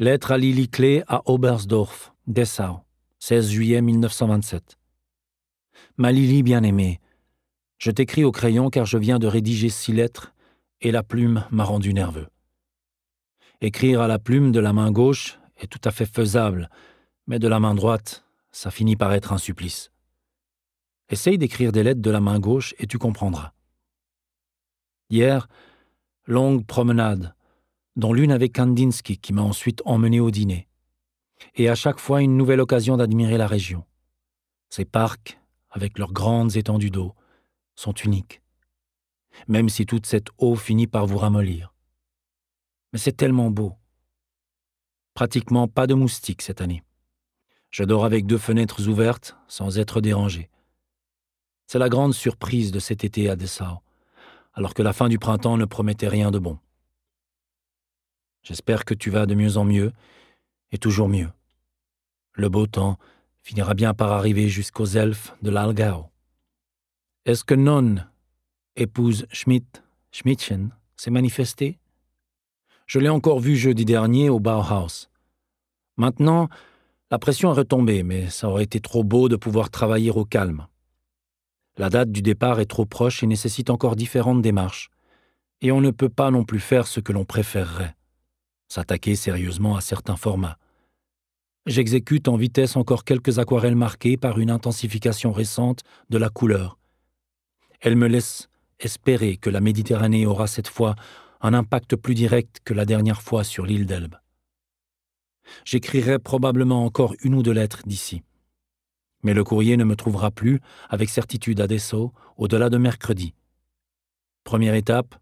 Lettre 0.00 0.30
à 0.30 0.38
Lily 0.38 0.68
Clé 0.68 1.02
à 1.08 1.22
Oberstdorf, 1.28 2.14
Dessau, 2.28 2.82
16 3.18 3.50
juillet 3.50 3.82
1927. 3.82 4.78
Ma 5.96 6.12
Lily 6.12 6.44
bien-aimée, 6.44 7.00
je 7.78 7.90
t'écris 7.90 8.22
au 8.22 8.30
crayon 8.30 8.70
car 8.70 8.86
je 8.86 8.96
viens 8.96 9.18
de 9.18 9.26
rédiger 9.26 9.70
six 9.70 9.92
lettres 9.92 10.36
et 10.80 10.92
la 10.92 11.02
plume 11.02 11.44
m'a 11.50 11.64
rendu 11.64 11.92
nerveux. 11.92 12.28
Écrire 13.60 14.00
à 14.00 14.06
la 14.06 14.20
plume 14.20 14.52
de 14.52 14.60
la 14.60 14.72
main 14.72 14.92
gauche 14.92 15.40
est 15.56 15.66
tout 15.66 15.80
à 15.82 15.90
fait 15.90 16.06
faisable, 16.06 16.70
mais 17.26 17.40
de 17.40 17.48
la 17.48 17.58
main 17.58 17.74
droite, 17.74 18.24
ça 18.52 18.70
finit 18.70 18.94
par 18.94 19.12
être 19.12 19.32
un 19.32 19.38
supplice. 19.38 19.90
Essaye 21.08 21.38
d'écrire 21.38 21.72
des 21.72 21.82
lettres 21.82 22.02
de 22.02 22.10
la 22.12 22.20
main 22.20 22.38
gauche 22.38 22.72
et 22.78 22.86
tu 22.86 22.98
comprendras. 22.98 23.52
Hier, 25.10 25.48
longue 26.24 26.64
promenade, 26.64 27.34
dont 27.98 28.12
l'une 28.12 28.30
avec 28.30 28.54
Kandinsky 28.54 29.18
qui 29.18 29.32
m'a 29.32 29.42
ensuite 29.42 29.82
emmené 29.84 30.20
au 30.20 30.30
dîner. 30.30 30.68
Et 31.56 31.68
à 31.68 31.74
chaque 31.74 31.98
fois 31.98 32.22
une 32.22 32.36
nouvelle 32.36 32.60
occasion 32.60 32.96
d'admirer 32.96 33.36
la 33.36 33.48
région. 33.48 33.84
Ces 34.70 34.84
parcs, 34.84 35.38
avec 35.70 35.98
leurs 35.98 36.12
grandes 36.12 36.56
étendues 36.56 36.90
d'eau, 36.90 37.14
sont 37.74 37.92
uniques, 37.92 38.40
même 39.48 39.68
si 39.68 39.84
toute 39.84 40.06
cette 40.06 40.28
eau 40.38 40.54
finit 40.54 40.86
par 40.86 41.06
vous 41.06 41.18
ramollir. 41.18 41.74
Mais 42.92 43.00
c'est 43.00 43.16
tellement 43.16 43.50
beau. 43.50 43.74
Pratiquement 45.14 45.66
pas 45.66 45.88
de 45.88 45.94
moustiques 45.94 46.42
cette 46.42 46.60
année. 46.60 46.84
Je 47.70 47.82
dors 47.82 48.04
avec 48.04 48.26
deux 48.26 48.38
fenêtres 48.38 48.88
ouvertes 48.88 49.36
sans 49.48 49.76
être 49.78 50.00
dérangé. 50.00 50.50
C'est 51.66 51.80
la 51.80 51.88
grande 51.88 52.14
surprise 52.14 52.70
de 52.70 52.78
cet 52.78 53.02
été 53.02 53.28
à 53.28 53.34
Dessau, 53.34 53.82
alors 54.54 54.72
que 54.72 54.82
la 54.82 54.92
fin 54.92 55.08
du 55.08 55.18
printemps 55.18 55.56
ne 55.56 55.64
promettait 55.64 56.08
rien 56.08 56.30
de 56.30 56.38
bon. 56.38 56.58
J'espère 58.42 58.84
que 58.84 58.94
tu 58.94 59.10
vas 59.10 59.26
de 59.26 59.34
mieux 59.34 59.56
en 59.56 59.64
mieux, 59.64 59.92
et 60.72 60.78
toujours 60.78 61.08
mieux. 61.08 61.28
Le 62.34 62.48
beau 62.48 62.66
temps 62.66 62.98
finira 63.42 63.74
bien 63.74 63.94
par 63.94 64.12
arriver 64.12 64.48
jusqu'aux 64.48 64.86
elfes 64.86 65.34
de 65.42 65.50
l'Algau. 65.50 66.06
Est-ce 67.24 67.44
que 67.44 67.54
Non, 67.54 67.96
épouse 68.76 69.26
Schmidt, 69.32 69.82
Schmidtchen, 70.12 70.70
s'est 70.96 71.10
manifestée? 71.10 71.78
Je 72.86 72.98
l'ai 72.98 73.08
encore 73.08 73.40
vu 73.40 73.56
jeudi 73.56 73.84
dernier 73.84 74.30
au 74.30 74.40
Bauhaus. 74.40 75.08
Maintenant, 75.96 76.48
la 77.10 77.18
pression 77.18 77.50
est 77.50 77.58
retombée, 77.58 78.02
mais 78.02 78.30
ça 78.30 78.48
aurait 78.48 78.64
été 78.64 78.80
trop 78.80 79.04
beau 79.04 79.28
de 79.28 79.36
pouvoir 79.36 79.70
travailler 79.70 80.10
au 80.10 80.24
calme. 80.24 80.66
La 81.76 81.90
date 81.90 82.10
du 82.10 82.22
départ 82.22 82.60
est 82.60 82.66
trop 82.66 82.86
proche 82.86 83.22
et 83.22 83.26
nécessite 83.26 83.70
encore 83.70 83.96
différentes 83.96 84.42
démarches. 84.42 84.90
Et 85.60 85.72
on 85.72 85.80
ne 85.80 85.90
peut 85.90 86.08
pas 86.08 86.30
non 86.30 86.44
plus 86.44 86.60
faire 86.60 86.86
ce 86.86 87.00
que 87.00 87.12
l'on 87.12 87.24
préférerait, 87.24 87.94
s'attaquer 88.68 89.16
sérieusement 89.16 89.76
à 89.76 89.80
certains 89.80 90.16
formats. 90.16 90.58
J'exécute 91.66 92.28
en 92.28 92.36
vitesse 92.36 92.76
encore 92.76 93.04
quelques 93.04 93.38
aquarelles 93.38 93.76
marquées 93.76 94.16
par 94.16 94.38
une 94.38 94.50
intensification 94.50 95.32
récente 95.32 95.82
de 96.08 96.18
la 96.18 96.30
couleur, 96.30 96.78
elle 97.80 97.96
me 97.96 98.08
laisse 98.08 98.48
espérer 98.80 99.36
que 99.36 99.50
la 99.50 99.60
Méditerranée 99.60 100.26
aura 100.26 100.46
cette 100.46 100.68
fois 100.68 100.96
un 101.40 101.54
impact 101.54 101.96
plus 101.96 102.14
direct 102.14 102.60
que 102.64 102.74
la 102.74 102.84
dernière 102.84 103.22
fois 103.22 103.44
sur 103.44 103.66
l'île 103.66 103.86
d'Elbe. 103.86 104.16
J'écrirai 105.64 106.18
probablement 106.18 106.84
encore 106.84 107.14
une 107.22 107.34
ou 107.34 107.42
deux 107.42 107.52
lettres 107.52 107.82
d'ici. 107.86 108.22
Mais 109.22 109.34
le 109.34 109.44
courrier 109.44 109.76
ne 109.76 109.84
me 109.84 109.96
trouvera 109.96 110.30
plus 110.30 110.60
avec 110.88 111.08
certitude 111.08 111.60
à 111.60 111.66
Dessau 111.66 112.12
au-delà 112.36 112.68
de 112.68 112.78
mercredi. 112.78 113.34
Première 114.44 114.74
étape, 114.74 115.14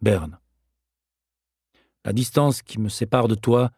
Berne. 0.00 0.39
La 2.04 2.12
distance 2.12 2.62
qui 2.62 2.78
me 2.78 2.88
sépare 2.88 3.28
de 3.28 3.34
toi 3.34 3.70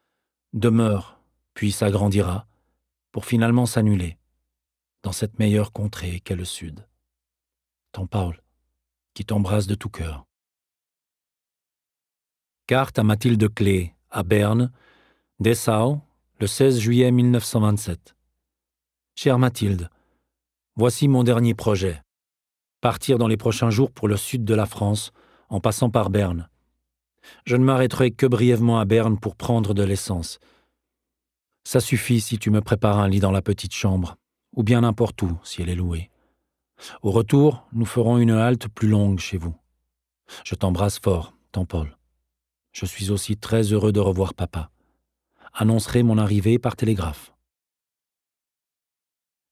demeure, 0.53 1.21
puis 1.55 1.73
s'agrandira, 1.73 2.47
pour 3.11 3.27
finalement 3.27 3.67
s'annuler, 3.67 4.19
dans 5.03 5.13
cette 5.13 5.39
meilleure 5.39 5.73
contrée 5.73 6.21
qu'est 6.21 6.37
le 6.37 6.45
Sud 6.45 6.87
ton 7.93 8.07
Paul, 8.07 8.43
qui 9.15 9.25
t'embrasse 9.25 9.67
de 9.67 9.75
tout 9.75 9.91
cœur. 9.91 10.25
Carte 12.67 12.99
à 12.99 13.03
Mathilde 13.03 13.53
Clé, 13.55 13.95
à 14.11 14.23
Berne, 14.23 14.73
Dessau, 15.39 16.01
le 16.41 16.47
16 16.47 16.79
juillet 16.79 17.11
1927. 17.11 18.17
Chère 19.15 19.39
Mathilde, 19.39 19.91
voici 20.75 21.07
mon 21.07 21.23
dernier 21.23 21.55
projet. 21.55 22.03
Partir 22.81 23.19
dans 23.19 23.29
les 23.29 23.37
prochains 23.37 23.71
jours 23.71 23.93
pour 23.93 24.09
le 24.09 24.17
sud 24.17 24.45
de 24.45 24.55
la 24.55 24.67
France, 24.67 25.13
en 25.51 25.61
passant 25.61 25.91
par 25.91 26.09
Berne. 26.09 26.49
Je 27.45 27.57
ne 27.57 27.65
m'arrêterai 27.65 28.11
que 28.11 28.27
brièvement 28.27 28.79
à 28.79 28.85
Berne 28.85 29.19
pour 29.19 29.37
prendre 29.37 29.75
de 29.75 29.83
l'essence. 29.83 30.39
Ça 31.65 31.81
suffit 31.81 32.21
si 32.21 32.39
tu 32.39 32.51
me 32.51 32.61
prépares 32.61 32.99
un 32.99 33.09
lit 33.09 33.21
dans 33.21 33.31
la 33.31 33.43
petite 33.43 33.75
chambre, 33.75 34.17
ou 34.55 34.63
bien 34.63 34.81
n'importe 34.81 35.23
où 35.23 35.39
si 35.45 35.63
elle 35.63 35.69
est 35.69 35.75
louée. 35.75 36.11
Au 37.03 37.11
retour, 37.11 37.67
nous 37.73 37.85
ferons 37.85 38.19
une 38.19 38.33
halte 38.33 38.69
plus 38.69 38.89
longue 38.89 39.19
chez 39.19 39.39
vous. 39.39 39.55
Je 40.45 40.55
t'embrasse 40.55 40.99
fort, 40.99 41.35
ton 41.53 41.65
Paul. 41.65 41.97
Je 42.73 42.87
suis 42.87 43.11
aussi 43.11 43.37
très 43.37 43.73
heureux 43.73 43.93
de 43.93 44.01
revoir 44.01 44.35
papa. 44.35 44.71
Annoncerai 45.53 46.03
mon 46.03 46.19
arrivée 46.19 46.59
par 46.59 46.77
télégraphe. 46.77 47.33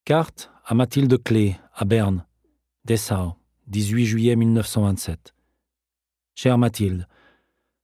Carte 0.04 0.50
à 0.64 0.74
Mathilde 0.74 1.22
Clé, 1.22 1.56
à 1.74 1.84
Berne, 1.84 2.26
Dessau, 2.84 3.34
18 3.66 4.06
juillet 4.06 4.36
1927. 4.36 5.34
Chère 6.34 6.58
Mathilde, 6.58 7.06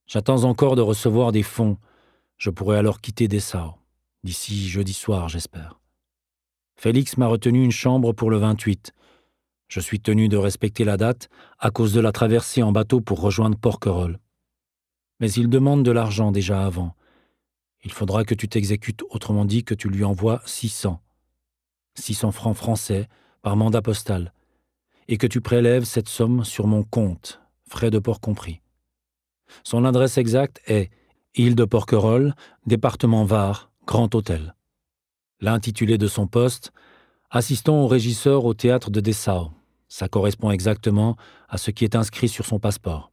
j'attends 0.07 0.45
encore 0.45 0.77
de 0.77 0.83
recevoir 0.83 1.33
des 1.33 1.43
fonds. 1.43 1.79
Je 2.37 2.51
pourrai 2.51 2.79
alors 2.79 3.01
quitter 3.01 3.29
Dessau, 3.29 3.75
d'ici 4.25 4.69
jeudi 4.69 4.93
soir, 4.93 5.29
j'espère. 5.29 5.81
Félix 6.77 7.17
m'a 7.17 7.27
retenu 7.27 7.65
une 7.65 7.71
chambre 7.71 8.13
pour 8.13 8.31
le 8.31 8.37
28 8.37 8.93
je 9.69 9.81
suis 9.81 10.01
tenu 10.01 10.29
de 10.29 10.37
respecter 10.37 10.85
la 10.85 10.97
date 10.97 11.29
à 11.59 11.71
cause 11.71 11.93
de 11.93 12.01
la 12.01 12.13
traversée 12.13 12.63
en 12.63 12.73
bateau 12.73 13.01
pour 13.01 13.21
rejoindre 13.21 13.59
Porquerolles. 13.59 14.19
Mais 15.21 15.31
il 15.33 15.49
demande 15.49 15.83
de 15.83 15.91
l'argent 15.91 16.31
déjà 16.31 16.65
avant. 16.65 16.95
Il 17.85 17.93
faudra 17.93 18.25
que 18.25 18.35
tu 18.35 18.49
t'exécutes, 18.49 19.03
autrement 19.11 19.45
dit 19.45 19.65
que 19.65 19.75
tu 19.75 19.89
lui 19.89 20.05
envoies 20.05 20.41
600. 20.45 21.01
600 21.95 22.33
francs 22.33 22.57
français 22.57 23.09
par 23.43 23.57
mandat 23.57 23.83
postal. 23.83 24.33
Et 25.09 25.19
que 25.19 25.27
tu 25.27 25.41
prélèves 25.41 25.85
cette 25.85 26.09
somme 26.09 26.45
sur 26.45 26.67
mon 26.67 26.83
compte, 26.83 27.41
frais 27.69 27.91
de 27.91 27.99
port 27.99 28.21
compris. 28.21 28.61
Son 29.65 29.85
adresse 29.85 30.19
exacte 30.19 30.61
est 30.67 30.91
Île 31.35 31.55
de 31.55 31.65
Porquerolles, 31.65 32.35
département 32.67 33.25
Var, 33.25 33.71
Grand 33.87 34.15
Hôtel. 34.15 34.55
L'intitulé 35.41 35.99
de 35.99 36.07
son 36.07 36.27
poste 36.27 36.73
Assistant 37.31 37.83
au 37.83 37.89
régisseur 37.89 38.45
au 38.45 38.55
théâtre 38.55 38.91
de 38.91 39.01
Dessau. 39.01 39.51
Ça 39.89 40.09
correspond 40.09 40.51
exactement 40.51 41.17
à 41.49 41.59
ce 41.59 41.71
qui 41.71 41.85
est 41.85 41.97
inscrit 41.97 42.29
sur 42.29 42.47
son 42.47 42.59
passeport. 42.59 43.13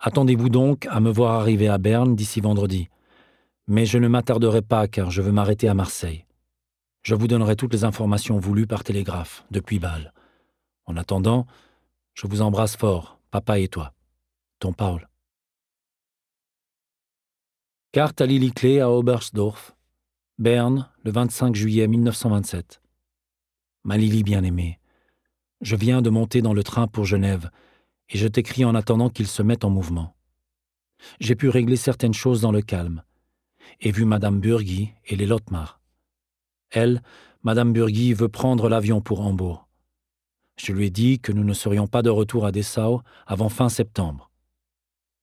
Attendez-vous 0.00 0.48
donc 0.48 0.86
à 0.90 1.00
me 1.00 1.10
voir 1.10 1.40
arriver 1.40 1.68
à 1.68 1.78
Berne 1.78 2.16
d'ici 2.16 2.40
vendredi. 2.40 2.88
Mais 3.66 3.86
je 3.86 3.98
ne 3.98 4.08
m'attarderai 4.08 4.60
pas 4.60 4.88
car 4.88 5.10
je 5.10 5.22
veux 5.22 5.32
m'arrêter 5.32 5.68
à 5.68 5.74
Marseille. 5.74 6.26
Je 7.02 7.14
vous 7.14 7.28
donnerai 7.28 7.56
toutes 7.56 7.72
les 7.72 7.84
informations 7.84 8.38
voulues 8.38 8.66
par 8.66 8.84
télégraphe, 8.84 9.44
depuis 9.50 9.78
Bâle. 9.78 10.12
En 10.86 10.96
attendant, 10.96 11.46
je 12.14 12.26
vous 12.26 12.42
embrasse 12.42 12.76
fort, 12.76 13.18
papa 13.30 13.58
et 13.58 13.68
toi. 13.68 13.92
Ton 14.58 14.72
Paul. 14.72 15.08
Carte 17.94 18.20
à 18.20 18.26
Lily 18.26 18.50
Clé 18.50 18.80
à 18.80 18.90
Oberstdorf, 18.90 19.76
Berne, 20.36 20.90
le 21.04 21.12
25 21.12 21.54
juillet 21.54 21.86
1927. 21.86 22.82
Ma 23.84 23.96
Lily 23.96 24.24
bien-aimée, 24.24 24.80
je 25.60 25.76
viens 25.76 26.02
de 26.02 26.10
monter 26.10 26.42
dans 26.42 26.54
le 26.54 26.64
train 26.64 26.88
pour 26.88 27.04
Genève, 27.04 27.52
et 28.08 28.18
je 28.18 28.26
t'écris 28.26 28.64
en 28.64 28.74
attendant 28.74 29.10
qu'il 29.10 29.28
se 29.28 29.42
mette 29.42 29.64
en 29.64 29.70
mouvement. 29.70 30.16
J'ai 31.20 31.36
pu 31.36 31.48
régler 31.48 31.76
certaines 31.76 32.14
choses 32.14 32.40
dans 32.40 32.50
le 32.50 32.62
calme, 32.62 33.04
et 33.80 33.92
vu 33.92 34.04
Madame 34.04 34.40
Burgy 34.40 34.90
et 35.06 35.14
les 35.14 35.26
Lotmar. 35.26 35.78
Elle, 36.72 37.00
Madame 37.44 37.72
Burgy, 37.72 38.12
veut 38.12 38.28
prendre 38.28 38.68
l'avion 38.68 39.02
pour 39.02 39.20
Hambourg. 39.20 39.68
Je 40.56 40.72
lui 40.72 40.86
ai 40.86 40.90
dit 40.90 41.20
que 41.20 41.30
nous 41.30 41.44
ne 41.44 41.54
serions 41.54 41.86
pas 41.86 42.02
de 42.02 42.10
retour 42.10 42.44
à 42.44 42.50
Dessau 42.50 43.02
avant 43.24 43.48
fin 43.48 43.68
septembre. 43.68 44.32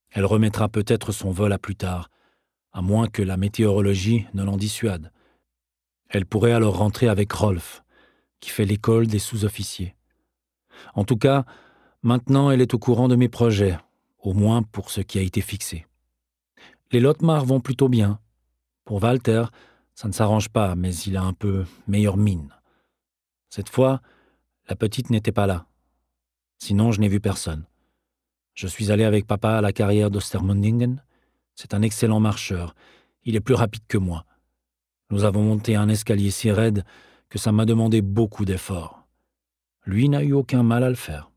Elle 0.09 0.23
remettra 0.23 0.69
peut-être 0.69 1.11
son 1.11 1.31
vol 1.31 1.51
à 1.51 1.59
plus 1.59 1.75
tard, 1.75 2.09
à 2.73 2.81
moins 2.81 3.07
que 3.07 3.21
la 3.21 3.37
météorologie 3.37 4.27
ne 4.33 4.43
l'en 4.43 4.57
dissuade. 4.57 5.11
Elle 6.09 6.25
pourrait 6.25 6.53
alors 6.53 6.77
rentrer 6.77 7.07
avec 7.07 7.31
Rolf, 7.31 7.83
qui 8.39 8.49
fait 8.49 8.65
l'école 8.65 9.07
des 9.07 9.19
sous-officiers. 9.19 9.95
En 10.95 11.05
tout 11.05 11.17
cas, 11.17 11.45
Maintenant, 12.03 12.49
elle 12.49 12.61
est 12.61 12.73
au 12.73 12.79
courant 12.79 13.07
de 13.07 13.15
mes 13.15 13.29
projets, 13.29 13.77
au 14.17 14.33
moins 14.33 14.63
pour 14.63 14.89
ce 14.89 15.01
qui 15.01 15.19
a 15.19 15.21
été 15.21 15.41
fixé. 15.41 15.85
Les 16.91 16.99
Lotmar 16.99 17.45
vont 17.45 17.59
plutôt 17.59 17.89
bien. 17.89 18.19
Pour 18.85 19.03
Walter, 19.03 19.45
ça 19.93 20.07
ne 20.07 20.13
s'arrange 20.13 20.49
pas, 20.49 20.73
mais 20.73 20.95
il 20.95 21.15
a 21.15 21.21
un 21.21 21.33
peu 21.33 21.65
meilleure 21.87 22.17
mine. 22.17 22.49
Cette 23.49 23.69
fois, 23.69 24.01
la 24.67 24.75
petite 24.75 25.11
n'était 25.11 25.31
pas 25.31 25.45
là. 25.45 25.67
Sinon, 26.57 26.91
je 26.91 26.99
n'ai 27.01 27.07
vu 27.07 27.19
personne. 27.19 27.65
Je 28.55 28.65
suis 28.65 28.91
allé 28.91 29.03
avec 29.03 29.27
papa 29.27 29.51
à 29.51 29.61
la 29.61 29.71
carrière 29.71 30.09
d'Ostermundingen. 30.09 31.03
C'est 31.61 31.75
un 31.75 31.83
excellent 31.83 32.19
marcheur. 32.19 32.73
Il 33.23 33.35
est 33.35 33.39
plus 33.39 33.53
rapide 33.53 33.83
que 33.87 33.99
moi. 33.99 34.25
Nous 35.11 35.25
avons 35.25 35.43
monté 35.43 35.75
un 35.75 35.89
escalier 35.89 36.31
si 36.31 36.49
raide 36.49 36.83
que 37.29 37.37
ça 37.37 37.51
m'a 37.51 37.65
demandé 37.65 38.01
beaucoup 38.01 38.45
d'efforts. 38.45 39.05
Lui 39.85 40.09
n'a 40.09 40.23
eu 40.23 40.33
aucun 40.33 40.63
mal 40.63 40.83
à 40.83 40.89
le 40.89 40.95
faire. 40.95 41.29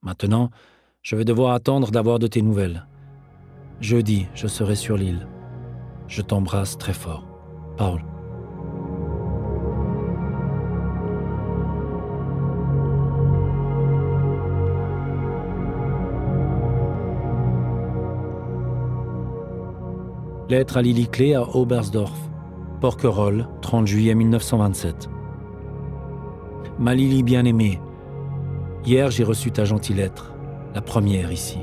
Maintenant, 0.00 0.52
je 1.02 1.16
vais 1.16 1.24
devoir 1.24 1.54
attendre 1.54 1.90
d'avoir 1.90 2.20
de 2.20 2.28
tes 2.28 2.40
nouvelles. 2.40 2.86
Jeudi, 3.80 4.28
je 4.32 4.46
serai 4.46 4.76
sur 4.76 4.96
l'île. 4.96 5.26
Je 6.06 6.22
t'embrasse 6.22 6.78
très 6.78 6.94
fort. 6.94 7.26
Paul. 7.76 8.04
Lettre 20.48 20.76
à 20.76 20.82
Lily 20.82 21.08
Clé 21.08 21.34
à 21.34 21.42
Obersdorf. 21.42 22.16
Porquerolles, 22.80 23.48
30 23.62 23.88
juillet 23.88 24.14
1927. 24.14 25.08
Ma 26.78 26.94
Lily 26.94 27.24
bien-aimée, 27.24 27.80
hier 28.84 29.10
j'ai 29.10 29.24
reçu 29.24 29.50
ta 29.50 29.64
gentille 29.64 29.96
lettre, 29.96 30.34
la 30.72 30.82
première 30.82 31.32
ici. 31.32 31.58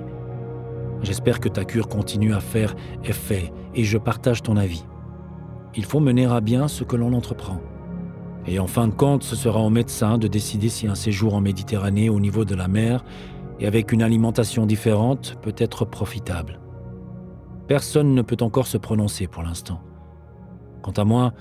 J'espère 1.02 1.40
que 1.40 1.48
ta 1.48 1.64
cure 1.64 1.88
continue 1.88 2.34
à 2.34 2.42
faire 2.42 2.76
effet 3.06 3.54
et 3.74 3.86
je 3.86 3.98
partage 3.98 4.42
ton 4.42 4.58
avis. 4.58 4.84
Il 5.78 5.86
faut 5.86 6.02
mener 6.02 6.26
à 6.26 6.42
bien 6.42 6.68
ce 6.68 6.84
que 6.84 6.98
l'on 6.98 7.14
entreprend. 7.14 7.62
Et 8.48 8.60
en 8.60 8.68
fin 8.68 8.90
de 8.90 8.94
compte, 8.94 9.24
ce 9.24 9.38
sera 9.38 9.62
au 9.62 9.70
médecin 9.70 10.18
de 10.18 10.28
décider 10.28 10.68
si 10.68 10.88
un 10.88 10.96
séjour 10.96 11.36
en 11.36 11.42
Méditerranée 11.42 12.10
au 12.10 12.20
niveau 12.20 12.44
de 12.44 12.56
la 12.56 12.68
mer 12.68 13.06
et 13.62 13.66
avec 13.66 13.94
une 13.94 14.02
alimentation 14.02 14.66
différente 14.66 15.36
peut 15.42 15.56
être 15.58 15.86
profitable. 15.86 16.60
Personne 17.74 18.14
ne 18.14 18.22
peut 18.22 18.38
encore 18.42 18.68
se 18.68 18.78
prononcer 18.78 19.26
pour 19.26 19.42
l'instant. 19.42 19.82
Quant 20.84 20.92
à 20.92 21.06
moi, 21.06 21.34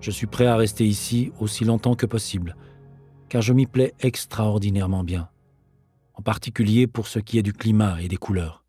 je 0.00 0.10
suis 0.10 0.26
prêt 0.26 0.46
à 0.46 0.56
rester 0.56 0.84
ici 0.84 1.30
aussi 1.38 1.64
longtemps 1.64 1.94
que 1.94 2.04
possible, 2.04 2.56
car 3.28 3.42
je 3.42 3.52
m'y 3.52 3.66
plais 3.66 3.94
extraordinairement 4.00 5.04
bien, 5.04 5.28
en 6.14 6.22
particulier 6.22 6.88
pour 6.88 7.06
ce 7.06 7.20
qui 7.20 7.38
est 7.38 7.44
du 7.44 7.52
climat 7.52 8.02
et 8.02 8.08
des 8.08 8.16
couleurs. 8.16 8.64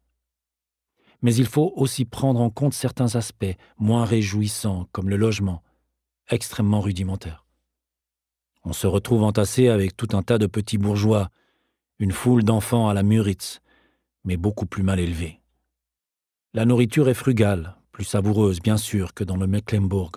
Mais 1.23 1.33
il 1.33 1.47
faut 1.47 1.73
aussi 1.75 2.05
prendre 2.05 2.39
en 2.39 2.51
compte 2.51 2.75
certains 2.75 3.15
aspects 3.15 3.57
moins 3.79 4.05
réjouissants, 4.05 4.87
comme 4.91 5.09
le 5.09 5.17
logement, 5.17 5.63
extrêmement 6.29 6.79
rudimentaire. 6.79 7.47
On 8.65 8.71
se 8.71 8.85
retrouve 8.85 9.23
entassé 9.23 9.67
avec 9.67 9.97
tout 9.97 10.15
un 10.15 10.21
tas 10.21 10.37
de 10.37 10.45
petits 10.45 10.77
bourgeois, 10.77 11.31
une 11.97 12.11
foule 12.11 12.43
d'enfants 12.43 12.87
à 12.87 12.93
la 12.93 13.01
Muritz, 13.01 13.61
mais 14.25 14.37
beaucoup 14.37 14.67
plus 14.67 14.83
mal 14.83 14.99
élevés. 14.99 15.39
La 16.55 16.65
nourriture 16.65 17.09
est 17.09 17.15
frugale, 17.15 17.75
plus 17.91 18.03
savoureuse 18.03 18.59
bien 18.61 18.77
sûr 18.77 19.15
que 19.15 19.23
dans 19.23 19.37
le 19.37 19.47
Mecklembourg, 19.47 20.11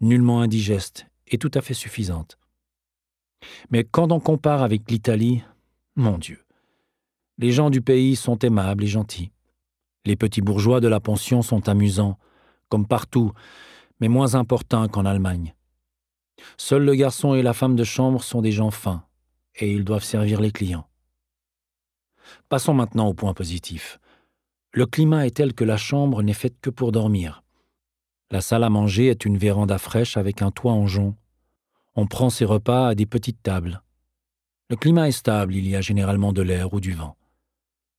nullement 0.00 0.40
indigeste 0.40 1.04
et 1.26 1.36
tout 1.36 1.50
à 1.52 1.60
fait 1.60 1.74
suffisante. 1.74 2.38
Mais 3.68 3.84
quand 3.84 4.10
on 4.10 4.18
compare 4.18 4.62
avec 4.62 4.90
l'Italie, 4.90 5.44
mon 5.94 6.16
Dieu, 6.16 6.42
les 7.36 7.52
gens 7.52 7.68
du 7.68 7.82
pays 7.82 8.16
sont 8.16 8.38
aimables 8.38 8.82
et 8.82 8.86
gentils. 8.86 9.30
Les 10.06 10.16
petits 10.16 10.40
bourgeois 10.40 10.80
de 10.80 10.88
la 10.88 11.00
pension 11.00 11.42
sont 11.42 11.68
amusants, 11.68 12.18
comme 12.70 12.86
partout, 12.86 13.32
mais 14.00 14.08
moins 14.08 14.36
importants 14.36 14.88
qu'en 14.88 15.04
Allemagne. 15.04 15.54
Seuls 16.56 16.84
le 16.84 16.94
garçon 16.94 17.34
et 17.34 17.42
la 17.42 17.52
femme 17.52 17.76
de 17.76 17.84
chambre 17.84 18.22
sont 18.22 18.40
des 18.40 18.52
gens 18.52 18.70
fins, 18.70 19.04
et 19.56 19.70
ils 19.70 19.84
doivent 19.84 20.02
servir 20.02 20.40
les 20.40 20.50
clients. 20.50 20.88
Passons 22.48 22.72
maintenant 22.72 23.06
au 23.06 23.12
point 23.12 23.34
positif. 23.34 23.98
Le 24.76 24.86
climat 24.86 25.24
est 25.24 25.36
tel 25.36 25.54
que 25.54 25.62
la 25.62 25.76
chambre 25.76 26.24
n'est 26.24 26.32
faite 26.32 26.56
que 26.60 26.68
pour 26.68 26.90
dormir. 26.90 27.44
La 28.32 28.40
salle 28.40 28.64
à 28.64 28.70
manger 28.70 29.06
est 29.06 29.24
une 29.24 29.38
véranda 29.38 29.78
fraîche 29.78 30.16
avec 30.16 30.42
un 30.42 30.50
toit 30.50 30.72
en 30.72 30.88
jonc. 30.88 31.14
On 31.94 32.08
prend 32.08 32.28
ses 32.28 32.44
repas 32.44 32.88
à 32.88 32.96
des 32.96 33.06
petites 33.06 33.40
tables. 33.40 33.84
Le 34.68 34.74
climat 34.74 35.06
est 35.06 35.12
stable, 35.12 35.54
il 35.54 35.68
y 35.68 35.76
a 35.76 35.80
généralement 35.80 36.32
de 36.32 36.42
l'air 36.42 36.74
ou 36.74 36.80
du 36.80 36.92
vent. 36.92 37.16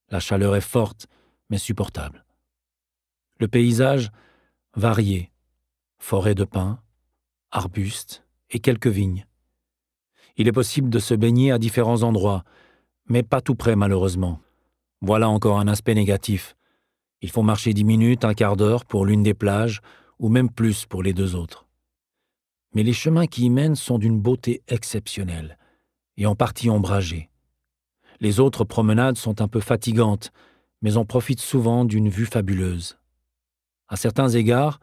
La 0.09 0.19
chaleur 0.19 0.53
est 0.57 0.59
forte, 0.59 1.07
mais 1.49 1.57
supportable. 1.57 2.25
Le 3.39 3.47
paysage, 3.47 4.11
varié. 4.75 5.31
Forêt 5.97 6.35
de 6.35 6.43
pins, 6.43 6.81
arbustes 7.51 8.25
et 8.49 8.59
quelques 8.59 8.87
vignes. 8.87 9.25
Il 10.35 10.49
est 10.49 10.51
possible 10.51 10.89
de 10.89 10.99
se 10.99 11.13
baigner 11.13 11.53
à 11.53 11.57
différents 11.57 12.03
endroits, 12.03 12.43
mais 13.07 13.23
pas 13.23 13.39
tout 13.39 13.55
près 13.55 13.77
malheureusement. 13.77 14.41
Voilà 14.99 15.29
encore 15.29 15.57
un 15.57 15.69
aspect 15.69 15.95
négatif. 15.95 16.57
Il 17.21 17.29
faut 17.29 17.43
marcher 17.43 17.73
dix 17.73 17.83
minutes, 17.83 18.25
un 18.25 18.33
quart 18.33 18.55
d'heure 18.55 18.85
pour 18.85 19.05
l'une 19.05 19.23
des 19.23 19.33
plages, 19.33 19.81
ou 20.19 20.29
même 20.29 20.49
plus 20.49 20.85
pour 20.85 21.03
les 21.03 21.13
deux 21.13 21.35
autres. 21.35 21.65
Mais 22.73 22.83
les 22.83 22.93
chemins 22.93 23.27
qui 23.27 23.45
y 23.45 23.49
mènent 23.49 23.75
sont 23.75 23.97
d'une 23.97 24.19
beauté 24.19 24.61
exceptionnelle, 24.67 25.57
et 26.17 26.25
en 26.25 26.35
partie 26.35 26.69
ombragés. 26.69 27.29
Les 28.19 28.39
autres 28.39 28.63
promenades 28.63 29.17
sont 29.17 29.41
un 29.41 29.47
peu 29.47 29.59
fatigantes, 29.59 30.31
mais 30.81 30.97
on 30.97 31.05
profite 31.05 31.39
souvent 31.39 31.85
d'une 31.85 32.09
vue 32.09 32.25
fabuleuse. 32.25 32.97
À 33.87 33.95
certains 33.95 34.29
égards, 34.29 34.79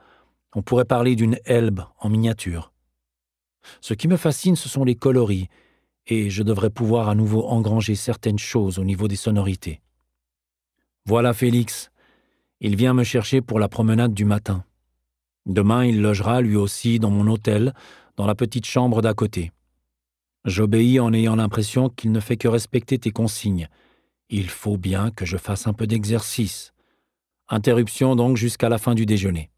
on 0.54 0.62
pourrait 0.62 0.84
parler 0.84 1.16
d'une 1.16 1.38
Elbe 1.44 1.80
en 1.98 2.08
miniature. 2.08 2.72
Ce 3.80 3.94
qui 3.94 4.08
me 4.08 4.16
fascine, 4.16 4.56
ce 4.56 4.68
sont 4.68 4.84
les 4.84 4.96
coloris, 4.96 5.48
et 6.06 6.30
je 6.30 6.42
devrais 6.42 6.70
pouvoir 6.70 7.08
à 7.08 7.14
nouveau 7.14 7.46
engranger 7.46 7.94
certaines 7.94 8.38
choses 8.38 8.78
au 8.78 8.84
niveau 8.84 9.06
des 9.06 9.16
sonorités. 9.16 9.80
Voilà 11.06 11.32
Félix, 11.32 11.91
il 12.64 12.76
vient 12.76 12.94
me 12.94 13.02
chercher 13.02 13.40
pour 13.40 13.58
la 13.58 13.68
promenade 13.68 14.14
du 14.14 14.24
matin. 14.24 14.64
Demain, 15.46 15.84
il 15.84 16.00
logera 16.00 16.40
lui 16.40 16.54
aussi 16.54 17.00
dans 17.00 17.10
mon 17.10 17.26
hôtel, 17.26 17.74
dans 18.16 18.24
la 18.24 18.36
petite 18.36 18.66
chambre 18.66 19.02
d'à 19.02 19.14
côté. 19.14 19.50
J'obéis 20.44 21.00
en 21.00 21.12
ayant 21.12 21.34
l'impression 21.34 21.88
qu'il 21.88 22.12
ne 22.12 22.20
fait 22.20 22.36
que 22.36 22.46
respecter 22.46 23.00
tes 23.00 23.10
consignes. 23.10 23.68
Il 24.28 24.48
faut 24.48 24.76
bien 24.76 25.10
que 25.10 25.26
je 25.26 25.36
fasse 25.36 25.66
un 25.66 25.72
peu 25.72 25.88
d'exercice. 25.88 26.72
Interruption 27.48 28.14
donc 28.14 28.36
jusqu'à 28.36 28.68
la 28.68 28.78
fin 28.78 28.94
du 28.94 29.06
déjeuner. 29.06 29.50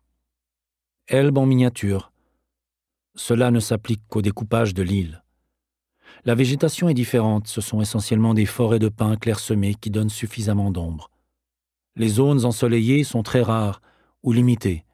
Elbe 1.07 1.37
en 1.37 1.45
miniature. 1.45 2.11
Cela 3.17 3.51
ne 3.51 3.61
s'applique 3.61 4.03
qu'au 4.09 4.23
découpage 4.23 4.73
de 4.73 4.83
l'île. 4.83 5.23
La 6.25 6.35
végétation 6.35 6.89
est 6.89 6.95
différente, 6.95 7.49
ce 7.49 7.61
sont 7.61 7.83
essentiellement 7.83 8.33
des 8.33 8.47
forêts 8.47 8.79
de 8.79 8.89
pins 8.89 9.17
clairsemés 9.17 9.75
qui 9.75 9.91
donnent 9.91 10.09
suffisamment 10.09 10.71
d'ombre. 10.71 11.11
Les 11.97 12.09
zones 12.09 12.45
ensoleillées 12.45 13.05
sont 13.05 13.23
très 13.23 13.43
rares 13.43 13.81
ou 14.25 14.33
limitées. 14.33 14.85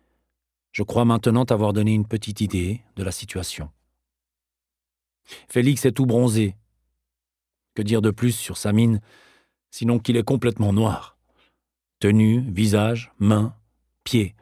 Je 0.72 0.82
crois 0.82 1.06
maintenant 1.06 1.44
avoir 1.44 1.72
donné 1.72 1.94
une 1.94 2.06
petite 2.06 2.42
idée 2.42 2.82
de 2.96 3.02
la 3.02 3.10
situation. 3.10 3.70
Félix 5.48 5.86
est 5.86 5.92
tout 5.92 6.04
bronzé. 6.04 6.56
Que 7.74 7.80
dire 7.80 8.02
de 8.02 8.10
plus 8.10 8.32
sur 8.32 8.58
sa 8.58 8.72
mine, 8.72 9.00
sinon 9.70 9.98
qu'il 9.98 10.18
est 10.18 10.24
complètement 10.24 10.74
noir? 10.74 11.16
Tenue, 12.00 12.40
visage, 12.40 13.12
mains, 13.18 13.54
pieds, 14.04 14.34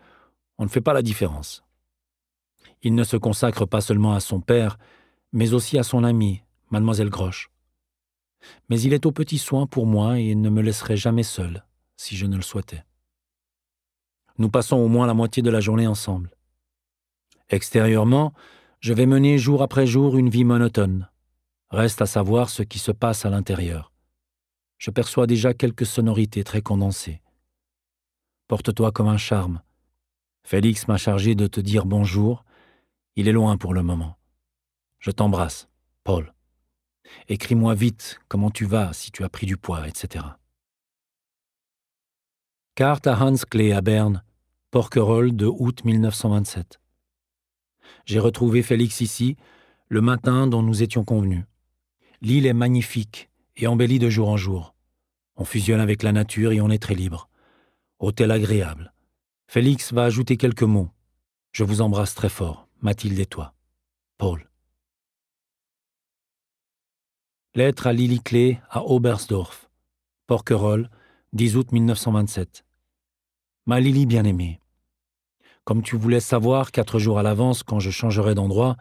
on 0.58 0.64
ne 0.64 0.68
fait 0.68 0.80
pas 0.80 0.92
la 0.92 1.02
différence. 1.02 1.62
Il 2.82 2.94
ne 2.94 3.04
se 3.04 3.16
consacre 3.16 3.66
pas 3.66 3.80
seulement 3.80 4.14
à 4.14 4.20
son 4.20 4.40
père, 4.40 4.78
mais 5.32 5.52
aussi 5.52 5.78
à 5.78 5.84
son 5.84 6.02
amie, 6.02 6.42
mademoiselle 6.70 7.10
Groche. 7.10 7.50
Mais 8.68 8.80
il 8.80 8.92
est 8.92 9.06
aux 9.06 9.12
petits 9.12 9.38
soins 9.38 9.66
pour 9.66 9.86
moi 9.86 10.18
et 10.18 10.34
ne 10.34 10.50
me 10.50 10.62
laisserait 10.62 10.96
jamais 10.96 11.24
seul 11.24 11.64
si 11.98 12.16
je 12.16 12.24
ne 12.24 12.37
le 12.37 12.42
souhaitais. 12.42 12.84
Nous 14.38 14.48
passons 14.48 14.76
au 14.76 14.88
moins 14.88 15.06
la 15.06 15.14
moitié 15.14 15.42
de 15.42 15.50
la 15.50 15.61
journée 15.61 15.87
ensemble. 15.87 16.30
Extérieurement, 17.50 18.32
je 18.80 18.94
vais 18.94 19.06
mener 19.06 19.37
jour 19.37 19.62
après 19.62 19.87
jour 19.87 20.16
une 20.16 20.30
vie 20.30 20.44
monotone. 20.44 21.08
Reste 21.70 22.00
à 22.00 22.06
savoir 22.06 22.48
ce 22.48 22.62
qui 22.62 22.78
se 22.78 22.92
passe 22.92 23.26
à 23.26 23.30
l'intérieur. 23.30 23.92
Je 24.78 24.90
perçois 24.90 25.26
déjà 25.26 25.52
quelques 25.54 25.87
sonorités 25.87 26.44
très 26.44 26.62
condensées. 26.62 27.20
Porte-toi 28.46 28.92
comme 28.92 29.08
un 29.08 29.18
charme. 29.18 29.61
Félix 30.44 30.87
m'a 30.87 30.96
chargé 30.96 31.34
de 31.34 31.48
te 31.48 31.61
dire 31.61 31.84
bonjour. 31.84 32.44
Il 33.16 33.28
est 33.28 33.32
loin 33.32 33.56
pour 33.56 33.74
le 33.74 33.82
moment. 33.82 34.16
Je 35.00 35.11
t'embrasse, 35.11 35.68
Paul. 36.04 36.32
Écris-moi 37.28 37.74
vite 37.74 38.20
comment 38.28 38.50
tu 38.50 38.66
vas, 38.66 38.92
si 38.92 39.11
tu 39.11 39.24
as 39.24 39.28
pris 39.28 39.46
du 39.46 39.56
poids, 39.56 39.88
etc. 39.88 40.24
Carte 42.78 43.08
à 43.08 43.20
Hans 43.20 43.34
Klee 43.34 43.72
à 43.72 43.80
Berne, 43.80 44.22
Porquerolles 44.70 45.34
de 45.34 45.46
août 45.46 45.84
1927. 45.84 46.78
J'ai 48.04 48.20
retrouvé 48.20 48.62
Félix 48.62 49.00
ici, 49.00 49.36
le 49.88 50.00
matin 50.00 50.46
dont 50.46 50.62
nous 50.62 50.80
étions 50.80 51.04
convenus. 51.04 51.42
L'île 52.20 52.46
est 52.46 52.52
magnifique 52.52 53.30
et 53.56 53.66
embellie 53.66 53.98
de 53.98 54.08
jour 54.08 54.28
en 54.28 54.36
jour. 54.36 54.76
On 55.34 55.44
fusionne 55.44 55.80
avec 55.80 56.04
la 56.04 56.12
nature 56.12 56.52
et 56.52 56.60
on 56.60 56.70
est 56.70 56.80
très 56.80 56.94
libre. 56.94 57.28
Hôtel 57.98 58.30
agréable. 58.30 58.94
Félix 59.48 59.92
va 59.92 60.04
ajouter 60.04 60.36
quelques 60.36 60.62
mots. 60.62 60.90
Je 61.50 61.64
vous 61.64 61.80
embrasse 61.80 62.14
très 62.14 62.28
fort, 62.28 62.68
Mathilde 62.80 63.18
et 63.18 63.26
toi. 63.26 63.54
Paul. 64.18 64.48
Lettre 67.56 67.88
à 67.88 67.92
Lily 67.92 68.20
Clé 68.20 68.60
à 68.70 68.84
Oberstdorf. 68.84 69.68
Porquerolles, 70.28 70.88
10 71.32 71.56
août 71.56 71.72
1927. 71.72 72.66
Ma 73.68 73.81
Lily 73.81 74.07
bien-aimée. 74.07 74.61
Comme 75.64 75.83
tu 75.83 75.94
voulais 75.98 76.20
savoir 76.20 76.72
quatre 76.72 76.98
jours 76.98 77.18
à 77.18 77.22
l'avance 77.22 77.62
quand 77.62 77.81
je 77.81 77.90
changerai 77.90 78.35
d'endroit, 78.35 78.78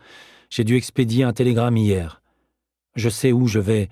j'ai 0.49 0.63
dû 0.63 0.77
expédier 0.77 1.25
un 1.25 1.33
télégramme 1.33 1.75
hier. 1.75 2.21
Je 2.95 3.09
sais 3.09 3.33
où 3.33 3.47
je 3.47 3.59
vais, 3.59 3.89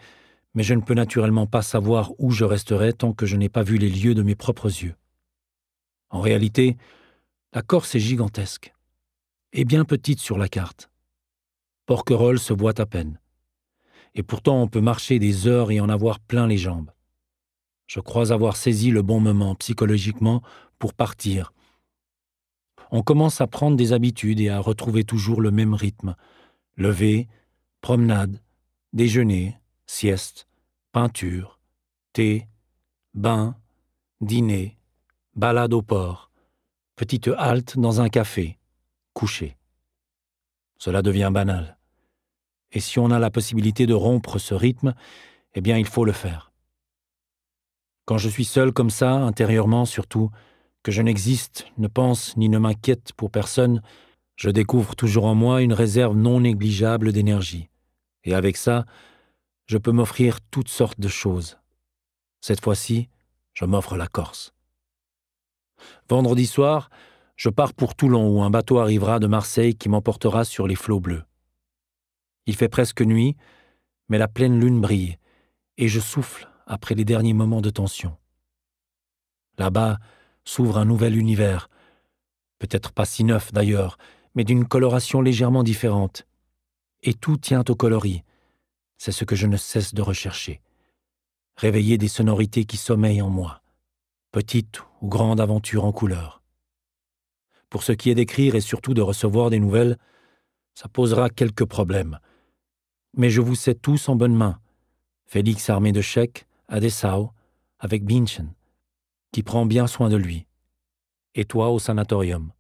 mais 0.54 0.64
je 0.64 0.74
ne 0.74 0.80
peux 0.80 0.94
naturellement 0.94 1.48
pas 1.48 1.64
savoir 1.64 2.14
où 2.18 2.32
je 2.32 2.46
resterai 2.46 2.94
tant 2.94 3.12
que 3.12 3.26
je 3.26 3.36
n'ai 3.36 3.50
pas 3.50 3.62
vu 3.62 3.78
les 3.78 3.90
lieux 3.90 4.16
de 4.16 4.24
mes 4.24 4.36
propres 4.36 4.68
yeux. 4.68 4.96
En 6.12 6.22
réalité, 6.22 6.78
la 7.52 7.62
Corse 7.62 7.94
est 7.96 8.00
gigantesque 8.00 8.74
et 9.52 9.66
bien 9.66 9.84
petite 9.84 10.22
sur 10.22 10.38
la 10.38 10.48
carte. 10.48 10.90
Porquerolles 11.88 12.40
se 12.40 12.54
voit 12.54 12.80
à 12.80 12.86
peine. 12.86 13.20
Et 14.14 14.24
pourtant 14.24 14.62
on 14.62 14.70
peut 14.70 14.80
marcher 14.80 15.20
des 15.20 15.46
heures 15.46 15.72
et 15.72 15.82
en 15.82 15.90
avoir 15.90 16.22
plein 16.22 16.48
les 16.48 16.58
jambes. 16.58 16.90
Je 17.86 18.00
crois 18.00 18.32
avoir 18.32 18.56
saisi 18.56 18.92
le 18.92 19.02
bon 19.02 19.20
moment 19.20 19.56
psychologiquement 19.56 20.42
pour 20.80 20.94
partir. 20.94 21.54
On 22.92 23.02
commence 23.02 23.42
à 23.42 23.48
prendre 23.48 23.78
des 23.78 23.94
habitudes 23.94 24.40
et 24.40 24.50
à 24.50 24.60
retrouver 24.60 25.04
toujours 25.04 25.42
le 25.42 25.52
même 25.52 25.74
rythme. 25.74 26.16
Lever, 26.78 27.28
promenade, 27.82 28.42
déjeuner, 28.94 29.58
sieste, 29.86 30.48
peinture, 30.92 31.60
thé, 32.14 32.48
bain, 33.14 33.56
dîner, 34.22 34.78
balade 35.36 35.74
au 35.74 35.82
port, 35.82 36.32
petite 36.96 37.30
halte 37.38 37.78
dans 37.78 38.02
un 38.02 38.10
café, 38.10 38.58
coucher. 39.14 39.58
Cela 40.78 41.02
devient 41.02 41.32
banal. 41.34 41.78
Et 42.72 42.80
si 42.80 43.00
on 43.00 43.12
a 43.12 43.20
la 43.20 43.32
possibilité 43.32 43.86
de 43.86 43.94
rompre 43.94 44.38
ce 44.38 44.54
rythme, 44.54 44.94
eh 45.54 45.62
bien 45.62 45.78
il 45.78 45.86
faut 45.86 46.06
le 46.06 46.12
faire. 46.12 46.52
Quand 48.06 48.18
je 48.18 48.30
suis 48.30 48.46
seul 48.46 48.72
comme 48.72 48.90
ça, 48.90 49.14
intérieurement 49.14 49.86
surtout, 49.86 50.30
que 50.86 50.92
je 50.92 51.02
n'existe, 51.02 51.66
ne 51.80 51.88
pense 51.88 52.38
ni 52.38 52.48
ne 52.48 52.60
m'inquiète 52.60 53.12
pour 53.14 53.32
personne, 53.32 53.82
je 54.36 54.52
découvre 54.52 54.96
toujours 54.96 55.26
en 55.26 55.34
moi 55.34 55.64
une 55.64 55.74
réserve 55.74 56.16
non 56.16 56.42
négligeable 56.42 57.12
d'énergie. 57.12 57.70
Et 58.24 58.36
avec 58.36 58.56
ça, 58.56 58.86
je 59.66 59.80
peux 59.80 59.92
m'offrir 59.92 60.42
toutes 60.52 60.70
sortes 60.70 61.00
de 61.00 61.08
choses. 61.08 61.58
Cette 62.40 62.64
fois-ci, 62.64 63.10
je 63.56 63.66
m'offre 63.66 63.98
la 63.98 64.06
Corse. 64.06 64.54
Vendredi 66.08 66.46
soir, 66.46 66.92
je 67.36 67.50
pars 67.50 67.74
pour 67.74 67.96
Toulon 67.96 68.30
où 68.30 68.44
un 68.44 68.52
bateau 68.52 68.78
arrivera 68.78 69.18
de 69.18 69.26
Marseille 69.26 69.74
qui 69.74 69.90
m'emportera 69.90 70.46
sur 70.46 70.68
les 70.68 70.76
flots 70.76 71.00
bleus. 71.00 71.24
Il 72.46 72.56
fait 72.56 72.70
presque 72.70 73.02
nuit, 73.02 73.36
mais 74.08 74.20
la 74.20 74.28
pleine 74.28 74.60
lune 74.60 74.82
brille, 74.82 75.18
et 75.80 75.88
je 75.88 76.00
souffle 76.00 76.48
après 76.68 76.94
les 76.94 77.06
derniers 77.06 77.34
moments 77.34 77.62
de 77.62 77.72
tension. 77.72 78.16
Là-bas 79.58 79.98
s'ouvre 80.46 80.78
un 80.78 80.86
nouvel 80.86 81.18
univers, 81.18 81.70
peut-être 82.60 82.92
pas 82.92 83.06
si 83.06 83.24
neuf 83.24 83.52
d'ailleurs, 83.52 83.98
mais 84.36 84.44
d'une 84.44 84.68
coloration 84.68 85.22
légèrement 85.22 85.64
différente. 85.64 86.26
Et 87.04 87.14
tout 87.14 87.38
tient 87.38 87.64
au 87.68 87.76
coloris, 87.76 88.24
c'est 88.98 89.12
ce 89.12 89.26
que 89.26 89.36
je 89.36 89.48
ne 89.48 89.58
cesse 89.58 89.94
de 89.94 90.02
rechercher. 90.02 90.62
Réveiller 91.58 91.98
des 91.98 92.08
sonorités 92.08 92.66
qui 92.66 92.78
sommeillent 92.78 93.22
en 93.22 93.30
moi, 93.30 93.62
petite 94.32 94.82
ou 95.02 95.08
grande 95.08 95.40
aventure 95.40 95.86
en 95.86 95.92
couleur. 95.92 96.42
Pour 97.70 97.84
ce 97.84 97.92
qui 97.92 98.10
est 98.10 98.16
d'écrire 98.16 98.56
et 98.56 98.62
surtout 98.62 98.94
de 98.94 99.02
recevoir 99.02 99.50
des 99.50 99.60
nouvelles, 99.60 99.98
ça 100.74 100.88
posera 100.88 101.30
quelques 101.30 101.66
problèmes. 101.66 102.20
Mais 103.18 103.30
je 103.30 103.42
vous 103.42 103.56
sais 103.56 103.76
tous 103.76 104.10
en 104.10 104.16
bonne 104.16 104.36
main. 104.36 104.60
Félix 105.26 105.70
armé 105.70 105.92
de 105.92 106.02
chèques, 106.02 106.46
à 106.68 106.80
Dessau, 106.80 107.32
avec 107.80 108.04
Binchen, 108.04 108.54
qui 109.36 109.44
prend 109.44 109.66
bien 109.66 109.86
soin 109.86 110.08
de 110.08 110.16
lui. 110.16 110.48
Et 111.34 111.44
toi 111.44 111.70
au 111.70 111.78
sanatorium. 111.78 112.54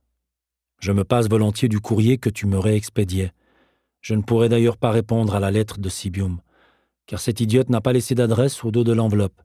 Je 0.81 0.91
me 0.91 1.05
passe 1.05 1.29
volontiers 1.29 1.69
du 1.69 1.79
courrier 1.79 2.17
que 2.17 2.29
tu 2.29 2.47
me 2.47 2.59
réexpédiais. 2.59 3.31
Je 4.01 4.13
ne 4.13 4.21
pourrais 4.21 4.49
d'ailleurs 4.49 4.75
pas 4.75 4.91
répondre 4.91 5.35
à 5.35 5.39
la 5.39 5.51
lettre 5.51 5.79
de 5.79 5.87
Sibium, 5.87 6.41
car 7.05 7.21
cette 7.21 7.39
idiote 7.39 7.69
n'a 7.69 7.79
pas 7.79 7.93
laissé 7.93 8.13
d'adresse 8.13 8.61
au 8.65 8.71
dos 8.71 8.83
de 8.83 8.91
l'enveloppe, 8.91 9.41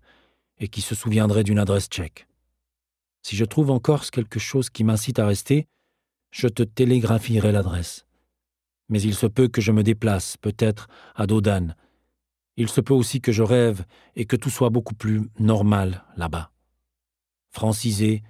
et 0.59 0.67
qui 0.67 0.81
se 0.81 0.97
souviendrait 0.97 1.45
d'une 1.45 1.61
adresse 1.61 1.87
tchèque. 1.87 2.27
Si 3.23 3.37
je 3.37 3.45
trouve 3.45 3.71
en 3.71 3.79
Corse 3.79 4.11
quelque 4.11 4.41
chose 4.41 4.69
qui 4.69 4.83
m'incite 4.83 5.21
à 5.21 5.27
rester, 5.27 5.69
je 6.33 6.49
te 6.49 6.65
télégraphierai 6.65 7.53
l'adresse. 7.53 8.07
Mais 8.89 9.01
il 9.01 9.15
se 9.15 9.29
peut 9.29 9.47
que 9.47 9.61
je 9.61 9.71
me 9.71 9.85
déplace, 9.85 10.37
peut-être, 10.37 10.89
à 11.15 11.29
Dodane. 11.29 11.77
Il 12.57 12.69
se 12.69 12.81
peut 12.81 12.95
aussi 12.95 13.21
que 13.21 13.31
je 13.31 13.45
rêve 13.45 13.85
et 14.17 14.25
que 14.25 14.35
tout 14.35 14.51
soit 14.51 14.71
beaucoup 14.71 14.97
plus 14.97 15.31
normal 15.39 16.05
là-bas. 16.17 16.51
Francisé, 17.51 18.23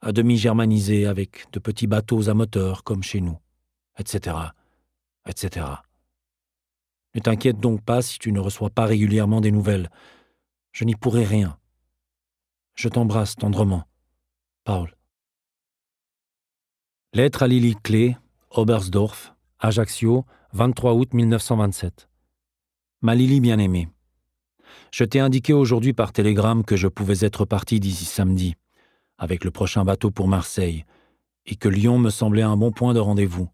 à 0.00 0.12
demi 0.12 0.36
germanisé, 0.36 1.06
avec 1.06 1.50
de 1.52 1.58
petits 1.58 1.86
bateaux 1.86 2.28
à 2.28 2.34
moteur 2.34 2.84
comme 2.84 3.02
chez 3.02 3.20
nous, 3.20 3.38
etc 3.98 4.50
etc. 5.28 5.66
Ne 7.14 7.20
t'inquiète 7.20 7.60
donc 7.60 7.82
pas 7.82 8.02
si 8.02 8.18
tu 8.18 8.32
ne 8.32 8.40
reçois 8.40 8.70
pas 8.70 8.86
régulièrement 8.86 9.40
des 9.40 9.50
nouvelles. 9.50 9.90
Je 10.72 10.84
n'y 10.84 10.94
pourrai 10.94 11.24
rien. 11.24 11.58
Je 12.74 12.88
t'embrasse 12.88 13.36
tendrement. 13.36 13.84
Paul. 14.64 14.94
Lettre 17.14 17.42
à 17.42 17.48
Lily 17.48 17.74
Clé, 17.82 18.16
Oberstdorf, 18.50 19.34
Ajaccio, 19.58 20.24
23 20.52 20.94
août 20.94 21.14
1927. 21.14 22.08
Ma 23.00 23.14
Lily 23.14 23.40
bien-aimée. 23.40 23.88
Je 24.90 25.04
t'ai 25.04 25.20
indiqué 25.20 25.52
aujourd'hui 25.52 25.92
par 25.92 26.12
télégramme 26.12 26.64
que 26.64 26.76
je 26.76 26.88
pouvais 26.88 27.20
être 27.20 27.44
parti 27.44 27.80
d'ici 27.80 28.04
samedi, 28.04 28.54
avec 29.18 29.44
le 29.44 29.50
prochain 29.50 29.84
bateau 29.84 30.10
pour 30.10 30.28
Marseille, 30.28 30.84
et 31.46 31.56
que 31.56 31.68
Lyon 31.68 31.98
me 31.98 32.10
semblait 32.10 32.42
un 32.42 32.56
bon 32.56 32.72
point 32.72 32.94
de 32.94 33.00
rendez-vous. 33.00 33.48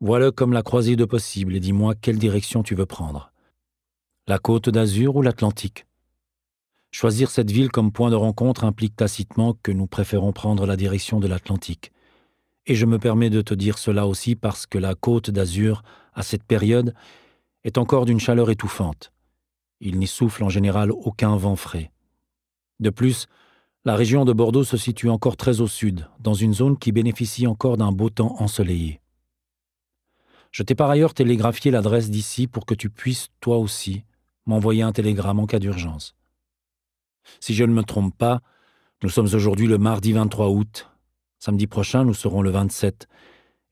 Voilà 0.00 0.30
comme 0.30 0.52
la 0.52 0.62
croisée 0.62 0.96
de 0.96 1.04
possible 1.04 1.54
et 1.56 1.60
dis-moi 1.60 1.94
quelle 1.94 2.18
direction 2.18 2.62
tu 2.62 2.74
veux 2.74 2.86
prendre. 2.86 3.32
La 4.26 4.38
côte 4.38 4.68
d'Azur 4.68 5.16
ou 5.16 5.22
l'Atlantique? 5.22 5.86
Choisir 6.90 7.30
cette 7.30 7.50
ville 7.50 7.70
comme 7.70 7.92
point 7.92 8.10
de 8.10 8.14
rencontre 8.14 8.64
implique 8.64 8.96
tacitement 8.96 9.54
que 9.62 9.72
nous 9.72 9.86
préférons 9.86 10.32
prendre 10.32 10.66
la 10.66 10.76
direction 10.76 11.20
de 11.20 11.26
l'Atlantique. 11.26 11.92
Et 12.66 12.74
je 12.74 12.86
me 12.86 12.98
permets 12.98 13.30
de 13.30 13.42
te 13.42 13.52
dire 13.52 13.78
cela 13.78 14.06
aussi 14.06 14.36
parce 14.36 14.66
que 14.66 14.78
la 14.78 14.94
côte 14.94 15.30
d'Azur, 15.30 15.82
à 16.14 16.22
cette 16.22 16.44
période, 16.44 16.94
est 17.64 17.78
encore 17.78 18.04
d'une 18.04 18.20
chaleur 18.20 18.50
étouffante. 18.50 19.13
Il 19.86 19.98
n'y 19.98 20.06
souffle 20.06 20.42
en 20.42 20.48
général 20.48 20.90
aucun 20.90 21.36
vent 21.36 21.56
frais. 21.56 21.92
De 22.80 22.88
plus, 22.88 23.26
la 23.84 23.94
région 23.94 24.24
de 24.24 24.32
Bordeaux 24.32 24.64
se 24.64 24.78
situe 24.78 25.10
encore 25.10 25.36
très 25.36 25.60
au 25.60 25.68
sud, 25.68 26.08
dans 26.20 26.32
une 26.32 26.54
zone 26.54 26.78
qui 26.78 26.90
bénéficie 26.90 27.46
encore 27.46 27.76
d'un 27.76 27.92
beau 27.92 28.08
temps 28.08 28.34
ensoleillé. 28.40 29.02
Je 30.52 30.62
t'ai 30.62 30.74
par 30.74 30.88
ailleurs 30.88 31.12
télégraphié 31.12 31.70
l'adresse 31.70 32.08
d'ici 32.08 32.46
pour 32.46 32.64
que 32.64 32.74
tu 32.74 32.88
puisses, 32.88 33.28
toi 33.40 33.58
aussi, 33.58 34.04
m'envoyer 34.46 34.82
un 34.82 34.92
télégramme 34.92 35.38
en 35.38 35.46
cas 35.46 35.58
d'urgence. 35.58 36.14
Si 37.38 37.52
je 37.52 37.64
ne 37.64 37.74
me 37.74 37.84
trompe 37.84 38.16
pas, 38.16 38.40
nous 39.02 39.10
sommes 39.10 39.34
aujourd'hui 39.34 39.66
le 39.66 39.76
mardi 39.76 40.12
23 40.12 40.48
août. 40.48 40.88
Samedi 41.40 41.66
prochain, 41.66 42.04
nous 42.04 42.14
serons 42.14 42.40
le 42.40 42.50
27, 42.50 43.06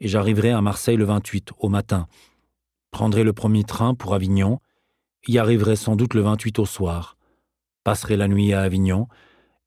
et 0.00 0.08
j'arriverai 0.08 0.50
à 0.50 0.60
Marseille 0.60 0.98
le 0.98 1.04
28 1.04 1.52
au 1.58 1.70
matin. 1.70 2.06
Prendrai 2.90 3.24
le 3.24 3.32
premier 3.32 3.64
train 3.64 3.94
pour 3.94 4.12
Avignon, 4.12 4.60
y 5.26 5.38
arriverai 5.38 5.76
sans 5.76 5.96
doute 5.96 6.14
le 6.14 6.22
28 6.22 6.58
au 6.58 6.66
soir, 6.66 7.16
passerai 7.84 8.16
la 8.16 8.28
nuit 8.28 8.52
à 8.52 8.62
Avignon, 8.62 9.08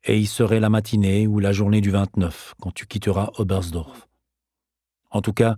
et 0.03 0.19
y 0.19 0.25
serai 0.25 0.59
la 0.59 0.69
matinée 0.69 1.27
ou 1.27 1.39
la 1.39 1.51
journée 1.51 1.81
du 1.81 1.91
29, 1.91 2.55
quand 2.61 2.71
tu 2.71 2.85
quitteras 2.85 3.31
Oberstdorf. 3.37 4.07
En 5.09 5.21
tout 5.21 5.33
cas, 5.33 5.57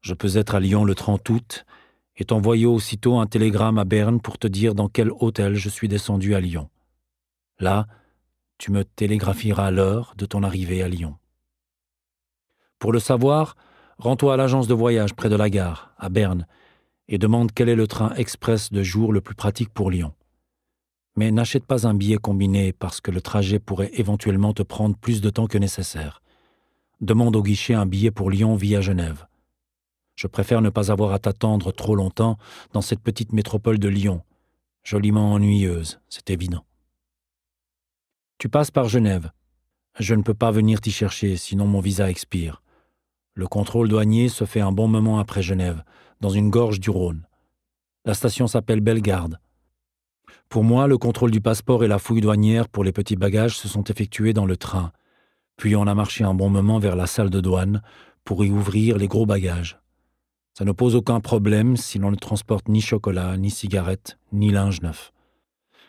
je 0.00 0.14
peux 0.14 0.36
être 0.36 0.54
à 0.54 0.60
Lyon 0.60 0.84
le 0.84 0.94
30 0.94 1.28
août 1.30 1.64
et 2.16 2.24
t'envoyer 2.24 2.66
aussitôt 2.66 3.18
un 3.18 3.26
télégramme 3.26 3.78
à 3.78 3.84
Berne 3.84 4.20
pour 4.20 4.38
te 4.38 4.46
dire 4.46 4.74
dans 4.74 4.88
quel 4.88 5.10
hôtel 5.10 5.54
je 5.54 5.68
suis 5.68 5.88
descendu 5.88 6.34
à 6.34 6.40
Lyon. 6.40 6.68
Là, 7.58 7.86
tu 8.58 8.70
me 8.70 8.84
télégraphieras 8.84 9.70
l'heure 9.70 10.14
de 10.16 10.26
ton 10.26 10.42
arrivée 10.42 10.82
à 10.82 10.88
Lyon. 10.88 11.16
Pour 12.78 12.92
le 12.92 12.98
savoir, 12.98 13.56
rends-toi 13.98 14.34
à 14.34 14.36
l'agence 14.36 14.68
de 14.68 14.74
voyage 14.74 15.14
près 15.14 15.28
de 15.28 15.36
la 15.36 15.48
gare, 15.48 15.94
à 15.98 16.08
Berne, 16.08 16.46
et 17.08 17.18
demande 17.18 17.52
quel 17.52 17.68
est 17.68 17.74
le 17.74 17.86
train 17.86 18.14
express 18.14 18.72
de 18.72 18.82
jour 18.82 19.12
le 19.12 19.20
plus 19.20 19.34
pratique 19.34 19.70
pour 19.70 19.90
Lyon. 19.90 20.14
Mais 21.16 21.30
n'achète 21.30 21.66
pas 21.66 21.86
un 21.86 21.94
billet 21.94 22.16
combiné 22.16 22.72
parce 22.72 23.00
que 23.00 23.10
le 23.10 23.20
trajet 23.20 23.58
pourrait 23.58 23.90
éventuellement 23.94 24.54
te 24.54 24.62
prendre 24.62 24.96
plus 24.96 25.20
de 25.20 25.30
temps 25.30 25.46
que 25.46 25.58
nécessaire. 25.58 26.22
Demande 27.00 27.36
au 27.36 27.42
guichet 27.42 27.74
un 27.74 27.86
billet 27.86 28.10
pour 28.10 28.30
Lyon 28.30 28.56
via 28.56 28.80
Genève. 28.80 29.26
Je 30.14 30.26
préfère 30.26 30.62
ne 30.62 30.70
pas 30.70 30.90
avoir 30.90 31.12
à 31.12 31.18
t'attendre 31.18 31.72
trop 31.72 31.94
longtemps 31.94 32.38
dans 32.72 32.82
cette 32.82 33.00
petite 33.00 33.32
métropole 33.32 33.78
de 33.78 33.88
Lyon, 33.88 34.22
joliment 34.82 35.32
ennuyeuse, 35.32 36.00
c'est 36.08 36.30
évident. 36.30 36.64
Tu 38.38 38.48
passes 38.48 38.70
par 38.70 38.88
Genève. 38.88 39.30
Je 39.98 40.14
ne 40.14 40.22
peux 40.22 40.34
pas 40.34 40.50
venir 40.50 40.80
t'y 40.80 40.90
chercher, 40.90 41.36
sinon 41.36 41.66
mon 41.66 41.80
visa 41.80 42.10
expire. 42.10 42.61
Le 43.34 43.46
contrôle 43.46 43.88
douanier 43.88 44.28
se 44.28 44.44
fait 44.44 44.60
un 44.60 44.72
bon 44.72 44.88
moment 44.88 45.18
après 45.18 45.40
Genève, 45.40 45.84
dans 46.20 46.28
une 46.28 46.50
gorge 46.50 46.80
du 46.80 46.90
Rhône. 46.90 47.26
La 48.04 48.12
station 48.12 48.46
s'appelle 48.46 48.80
Bellegarde. 48.80 49.38
Pour 50.50 50.64
moi, 50.64 50.86
le 50.86 50.98
contrôle 50.98 51.30
du 51.30 51.40
passeport 51.40 51.82
et 51.82 51.88
la 51.88 51.98
fouille 51.98 52.20
douanière 52.20 52.68
pour 52.68 52.84
les 52.84 52.92
petits 52.92 53.16
bagages 53.16 53.56
se 53.56 53.68
sont 53.68 53.84
effectués 53.84 54.34
dans 54.34 54.44
le 54.44 54.58
train. 54.58 54.92
Puis 55.56 55.76
on 55.76 55.86
a 55.86 55.94
marché 55.94 56.24
un 56.24 56.34
bon 56.34 56.50
moment 56.50 56.78
vers 56.78 56.94
la 56.94 57.06
salle 57.06 57.30
de 57.30 57.40
douane 57.40 57.82
pour 58.24 58.44
y 58.44 58.50
ouvrir 58.50 58.98
les 58.98 59.08
gros 59.08 59.24
bagages. 59.24 59.80
Ça 60.52 60.66
ne 60.66 60.72
pose 60.72 60.94
aucun 60.94 61.20
problème 61.20 61.78
si 61.78 61.98
l'on 61.98 62.10
ne 62.10 62.16
transporte 62.16 62.68
ni 62.68 62.82
chocolat, 62.82 63.38
ni 63.38 63.50
cigarettes, 63.50 64.18
ni 64.32 64.50
linge 64.50 64.82
neuf. 64.82 65.12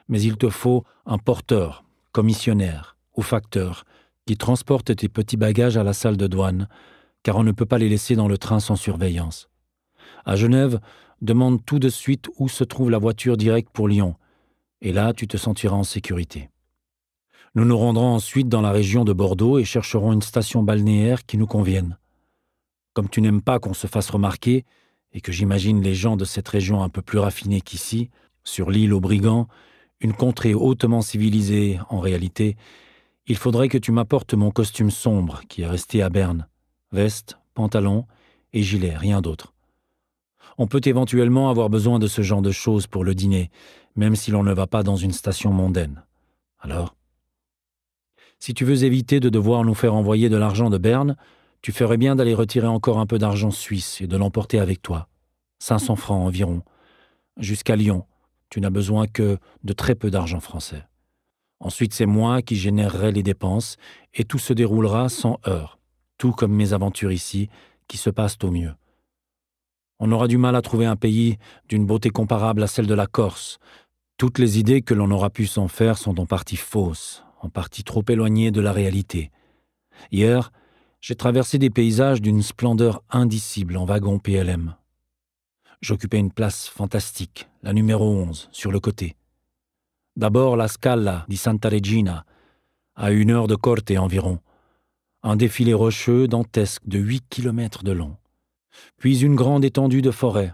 Mais 0.07 0.21
il 0.21 0.37
te 0.37 0.49
faut 0.49 0.85
un 1.05 1.17
porteur, 1.17 1.83
commissionnaire 2.13 2.95
ou 3.17 3.21
facteur 3.21 3.83
qui 4.25 4.37
transporte 4.37 4.95
tes 4.95 5.09
petits 5.09 5.35
bagages 5.35 5.75
à 5.75 5.83
la 5.83 5.91
salle 5.91 6.15
de 6.15 6.27
douane, 6.27 6.69
car 7.23 7.37
on 7.37 7.43
ne 7.43 7.51
peut 7.51 7.65
pas 7.65 7.77
les 7.77 7.89
laisser 7.89 8.15
dans 8.15 8.27
le 8.27 8.37
train 8.37 8.59
sans 8.59 8.75
surveillance. 8.75 9.49
À 10.25 10.35
Genève, 10.35 10.79
demande 11.21 11.65
tout 11.65 11.79
de 11.79 11.89
suite 11.89 12.27
où 12.37 12.49
se 12.49 12.63
trouve 12.63 12.91
la 12.91 12.97
voiture 12.97 13.37
directe 13.37 13.69
pour 13.71 13.87
Lyon, 13.87 14.15
et 14.81 14.91
là 14.91 15.13
tu 15.13 15.27
te 15.27 15.37
sentiras 15.37 15.75
en 15.75 15.83
sécurité. 15.83 16.49
Nous 17.55 17.65
nous 17.65 17.77
rendrons 17.77 18.15
ensuite 18.15 18.49
dans 18.49 18.61
la 18.61 18.71
région 18.71 19.05
de 19.05 19.13
Bordeaux 19.13 19.59
et 19.59 19.63
chercherons 19.63 20.11
une 20.11 20.21
station 20.21 20.63
balnéaire 20.63 21.25
qui 21.25 21.37
nous 21.37 21.47
convienne. 21.47 21.97
Comme 22.93 23.09
tu 23.09 23.21
n'aimes 23.21 23.41
pas 23.41 23.59
qu'on 23.59 23.73
se 23.73 23.87
fasse 23.87 24.09
remarquer, 24.09 24.65
et 25.13 25.21
que 25.21 25.31
j'imagine 25.31 25.81
les 25.81 25.93
gens 25.93 26.17
de 26.17 26.25
cette 26.25 26.47
région 26.47 26.81
un 26.81 26.89
peu 26.89 27.01
plus 27.01 27.19
raffinés 27.19 27.61
qu'ici, 27.61 28.09
sur 28.43 28.71
l'île 28.71 28.93
aux 28.93 28.99
brigands, 28.99 29.47
une 30.01 30.13
contrée 30.13 30.53
hautement 30.53 31.01
civilisée 31.01 31.79
en 31.89 31.99
réalité, 31.99 32.57
il 33.27 33.37
faudrait 33.37 33.69
que 33.69 33.77
tu 33.77 33.91
m'apportes 33.91 34.33
mon 34.33 34.51
costume 34.51 34.91
sombre 34.91 35.41
qui 35.47 35.61
est 35.61 35.67
resté 35.67 36.01
à 36.01 36.09
Berne. 36.09 36.47
Veste, 36.93 37.37
pantalon 37.55 38.05
et 38.53 38.61
gilet, 38.61 38.95
rien 38.95 39.19
d'autre. 39.19 39.53
On 40.59 40.67
peut 40.67 40.81
éventuellement 40.85 41.49
avoir 41.49 41.69
besoin 41.69 41.97
de 41.97 42.05
ce 42.05 42.21
genre 42.21 42.43
de 42.43 42.51
choses 42.51 42.85
pour 42.85 43.03
le 43.03 43.15
dîner, 43.15 43.49
même 43.95 44.15
si 44.15 44.29
l'on 44.29 44.43
ne 44.43 44.53
va 44.53 44.67
pas 44.67 44.83
dans 44.83 44.95
une 44.95 45.11
station 45.11 45.51
mondaine. 45.51 46.03
Alors? 46.59 46.95
Si 48.37 48.53
tu 48.53 48.63
veux 48.63 48.83
éviter 48.83 49.19
de 49.19 49.29
devoir 49.29 49.63
nous 49.63 49.73
faire 49.73 49.95
envoyer 49.95 50.29
de 50.29 50.37
l'argent 50.37 50.69
de 50.69 50.77
Berne, 50.77 51.17
tu 51.63 51.71
ferais 51.71 51.97
bien 51.97 52.15
d'aller 52.15 52.35
retirer 52.35 52.67
encore 52.67 52.99
un 52.99 53.07
peu 53.07 53.17
d'argent 53.17 53.51
suisse 53.51 53.99
et 54.01 54.07
de 54.07 54.15
l'emporter 54.15 54.59
avec 54.59 54.81
toi. 54.81 55.07
500 55.59 55.95
francs 55.95 56.23
environ. 56.23 56.61
Jusqu'à 57.37 57.75
Lyon, 57.75 58.05
tu 58.49 58.61
n'as 58.61 58.69
besoin 58.69 59.07
que 59.07 59.39
de 59.63 59.73
très 59.73 59.95
peu 59.95 60.11
d'argent 60.11 60.41
français. 60.41 60.85
Ensuite, 61.59 61.93
c'est 61.93 62.05
moi 62.05 62.43
qui 62.43 62.55
générerai 62.55 63.11
les 63.11 63.23
dépenses 63.23 63.77
et 64.13 64.25
tout 64.25 64.37
se 64.37 64.53
déroulera 64.53 65.09
sans 65.09 65.39
heurts, 65.47 65.79
tout 66.23 66.31
comme 66.31 66.53
mes 66.53 66.71
aventures 66.71 67.11
ici, 67.11 67.49
qui 67.89 67.97
se 67.97 68.09
passent 68.09 68.37
au 68.43 68.49
mieux. 68.49 68.73
On 69.99 70.09
aura 70.13 70.29
du 70.29 70.37
mal 70.37 70.55
à 70.55 70.61
trouver 70.61 70.85
un 70.85 70.95
pays 70.95 71.37
d'une 71.67 71.85
beauté 71.85 72.11
comparable 72.11 72.63
à 72.63 72.67
celle 72.67 72.87
de 72.87 72.93
la 72.93 73.07
Corse. 73.07 73.59
Toutes 74.15 74.39
les 74.39 74.57
idées 74.57 74.83
que 74.83 74.93
l'on 74.93 75.11
aura 75.11 75.29
pu 75.29 75.47
s'en 75.47 75.67
faire 75.67 75.97
sont 75.97 76.21
en 76.21 76.25
partie 76.25 76.55
fausses, 76.55 77.25
en 77.41 77.49
partie 77.49 77.83
trop 77.83 78.05
éloignées 78.07 78.51
de 78.51 78.61
la 78.61 78.71
réalité. 78.71 79.31
Hier, 80.13 80.53
j'ai 81.01 81.15
traversé 81.15 81.57
des 81.57 81.69
paysages 81.69 82.21
d'une 82.21 82.41
splendeur 82.41 83.03
indicible 83.09 83.75
en 83.75 83.83
wagon 83.83 84.17
PLM. 84.17 84.77
J'occupais 85.81 86.19
une 86.19 86.31
place 86.31 86.69
fantastique, 86.69 87.49
la 87.63 87.73
numéro 87.73 88.09
11, 88.09 88.47
sur 88.53 88.71
le 88.71 88.79
côté. 88.79 89.17
D'abord 90.15 90.55
la 90.55 90.69
Scala 90.69 91.25
di 91.27 91.35
Santa 91.35 91.67
Regina, 91.67 92.23
à 92.95 93.11
une 93.11 93.31
heure 93.31 93.47
de 93.47 93.55
Corte 93.55 93.91
environ, 93.91 94.39
un 95.23 95.35
défilé 95.35 95.73
rocheux 95.73 96.27
dantesque 96.27 96.81
de 96.85 96.99
huit 96.99 97.23
kilomètres 97.29 97.83
de 97.83 97.93
long, 97.93 98.17
puis 98.97 99.19
une 99.19 99.35
grande 99.35 99.63
étendue 99.63 100.01
de 100.01 100.11
forêt, 100.11 100.53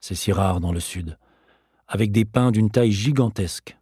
c'est 0.00 0.14
si 0.14 0.32
rare 0.32 0.60
dans 0.60 0.72
le 0.72 0.80
sud, 0.80 1.18
avec 1.86 2.12
des 2.12 2.24
pins 2.24 2.50
d'une 2.50 2.70
taille 2.70 2.92
gigantesque, 2.92 3.78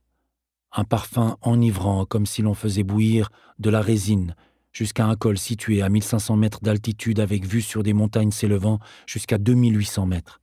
un 0.73 0.85
parfum 0.85 1.37
enivrant 1.41 2.05
comme 2.05 2.27
si 2.27 2.43
l'on 2.43 2.55
faisait 2.55 2.83
bouillir 2.83 3.31
de 3.59 3.71
la 3.71 3.81
résine 3.81 4.35
jusqu'à 4.73 5.07
un 5.07 5.17
col 5.17 5.39
situé 5.39 5.81
à 5.81 5.89
1500 5.89 6.37
mètres 6.37 6.61
d'altitude 6.63 7.19
avec 7.19 7.47
vue 7.47 7.63
sur 7.63 7.83
des 7.83 7.95
montagnes 7.95 8.31
s'élevant 8.31 8.79
jusqu'à 9.07 9.39
2800 9.39 10.05
mètres. 10.05 10.43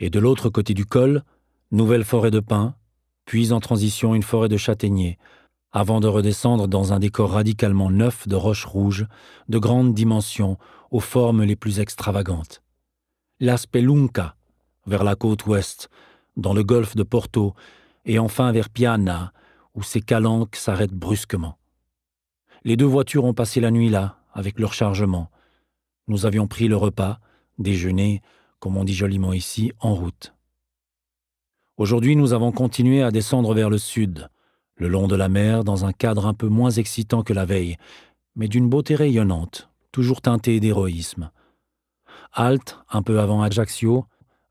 Et 0.00 0.08
de 0.08 0.18
l'autre 0.18 0.48
côté 0.48 0.72
du 0.72 0.86
col, 0.86 1.22
nouvelle 1.70 2.04
forêt 2.04 2.30
de 2.30 2.40
pins, 2.40 2.74
puis 3.26 3.52
en 3.52 3.60
transition 3.60 4.14
une 4.14 4.22
forêt 4.22 4.48
de 4.48 4.56
châtaigniers, 4.56 5.18
avant 5.72 6.00
de 6.00 6.08
redescendre 6.08 6.68
dans 6.68 6.92
un 6.92 6.98
décor 6.98 7.32
radicalement 7.32 7.90
neuf 7.90 8.26
de 8.26 8.36
roches 8.36 8.64
rouges, 8.64 9.06
de 9.48 9.58
grandes 9.58 9.94
dimensions, 9.94 10.58
aux 10.90 11.00
formes 11.00 11.42
les 11.42 11.56
plus 11.56 11.80
extravagantes. 11.80 12.62
La 13.40 13.56
Spelunca, 13.56 14.34
vers 14.86 15.04
la 15.04 15.14
côte 15.14 15.46
ouest, 15.46 15.90
dans 16.36 16.54
le 16.54 16.64
golfe 16.64 16.96
de 16.96 17.02
Porto, 17.02 17.54
et 18.06 18.18
enfin 18.18 18.52
vers 18.52 18.70
Piana, 18.70 19.32
où 19.74 19.82
ces 19.82 20.00
calanques 20.00 20.56
s'arrêtent 20.56 20.94
brusquement. 20.94 21.58
Les 22.64 22.76
deux 22.76 22.86
voitures 22.86 23.24
ont 23.24 23.34
passé 23.34 23.60
la 23.60 23.70
nuit 23.70 23.90
là, 23.90 24.18
avec 24.32 24.58
leur 24.58 24.72
chargement. 24.72 25.30
Nous 26.06 26.26
avions 26.26 26.46
pris 26.46 26.68
le 26.68 26.76
repas, 26.76 27.20
déjeuner, 27.58 28.22
comme 28.60 28.76
on 28.76 28.84
dit 28.84 28.94
joliment 28.94 29.32
ici, 29.32 29.72
en 29.80 29.94
route. 29.94 30.34
Aujourd'hui, 31.76 32.16
nous 32.16 32.32
avons 32.32 32.50
continué 32.50 33.02
à 33.02 33.10
descendre 33.10 33.54
vers 33.54 33.70
le 33.70 33.78
sud, 33.78 34.28
le 34.78 34.88
long 34.88 35.08
de 35.08 35.16
la 35.16 35.28
mer, 35.28 35.64
dans 35.64 35.84
un 35.84 35.92
cadre 35.92 36.26
un 36.26 36.34
peu 36.34 36.48
moins 36.48 36.70
excitant 36.70 37.22
que 37.22 37.32
la 37.32 37.44
veille, 37.44 37.76
mais 38.36 38.48
d'une 38.48 38.68
beauté 38.68 38.94
rayonnante, 38.94 39.68
toujours 39.92 40.20
teintée 40.20 40.60
d'héroïsme. 40.60 41.30
Halte, 42.32 42.78
un 42.90 43.02
peu 43.02 43.20
avant 43.20 43.42
Ajaccio, 43.42 44.06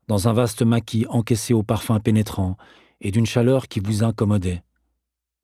dans 0.06 0.28
un 0.28 0.32
vaste 0.32 0.62
maquis 0.62 1.06
encaissé 1.08 1.54
au 1.54 1.62
parfum 1.62 1.98
pénétrant 2.00 2.56
et 3.00 3.10
d'une 3.10 3.26
chaleur 3.26 3.68
qui 3.68 3.80
vous 3.80 4.04
incommodait, 4.04 4.62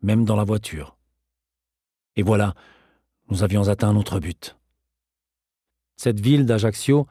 même 0.03 0.25
dans 0.25 0.37
la 0.37 0.45
voiture. 0.45 0.97
Et 2.17 2.23
voilà, 2.23 2.55
nous 3.31 3.43
avions 3.43 3.69
atteint 3.69 3.93
notre 3.93 4.21
but. 4.21 4.57
Cette 5.97 6.21
ville 6.21 6.45
d'Ajaccio, 6.45 7.07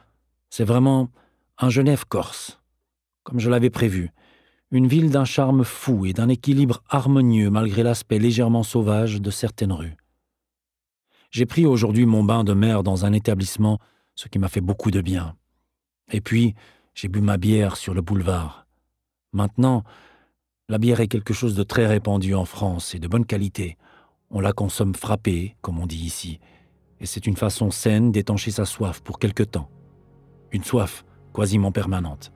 c'est 0.50 0.64
vraiment 0.64 1.10
un 1.58 1.70
Genève 1.70 2.06
corse, 2.08 2.60
comme 3.24 3.40
je 3.40 3.50
l'avais 3.50 3.70
prévu, 3.70 4.12
une 4.74 4.88
ville 4.88 5.12
d'un 5.12 5.24
charme 5.24 5.64
fou 5.64 6.08
et 6.08 6.14
d'un 6.14 6.30
équilibre 6.30 6.82
harmonieux 6.90 7.52
malgré 7.52 7.84
l'aspect 7.84 8.18
légèrement 8.18 8.64
sauvage 8.64 9.22
de 9.22 9.30
certaines 9.30 9.72
rues. 9.72 9.96
J'ai 11.30 11.46
pris 11.46 11.68
aujourd'hui 11.68 12.08
mon 12.08 12.24
bain 12.24 12.44
de 12.44 12.54
mer 12.54 12.82
dans 12.82 13.06
un 13.06 13.14
établissement, 13.14 13.78
ce 14.16 14.28
qui 14.28 14.40
m'a 14.40 14.50
fait 14.50 14.62
beaucoup 14.62 14.90
de 14.90 15.00
bien. 15.00 15.36
Et 16.12 16.22
puis, 16.22 16.56
j'ai 16.96 17.08
bu 17.08 17.22
ma 17.22 17.38
bière 17.38 17.76
sur 17.76 17.94
le 17.94 18.02
boulevard. 18.02 18.66
Maintenant, 19.32 19.84
la 20.70 20.80
bière 20.80 21.02
est 21.02 21.08
quelque 21.08 21.36
chose 21.36 21.54
de 21.56 21.62
très 21.62 21.86
répandu 21.86 22.34
en 22.34 22.46
France 22.46 22.96
et 22.96 23.00
de 23.00 23.08
bonne 23.08 23.26
qualité. 23.26 23.78
On 24.32 24.40
la 24.40 24.54
consomme 24.54 24.96
frappée, 24.96 25.56
comme 25.62 25.78
on 25.78 25.86
dit 25.86 26.04
ici, 26.04 26.40
et 27.00 27.06
c'est 27.06 27.28
une 27.28 27.38
façon 27.38 27.70
saine 27.70 28.12
d'étancher 28.12 28.50
sa 28.50 28.66
soif 28.66 29.02
pour 29.02 29.20
quelque 29.20 29.44
temps. 29.44 29.70
Une 30.52 30.64
soif 30.64 31.06
quasiment 31.32 31.72
permanente. 31.72 32.32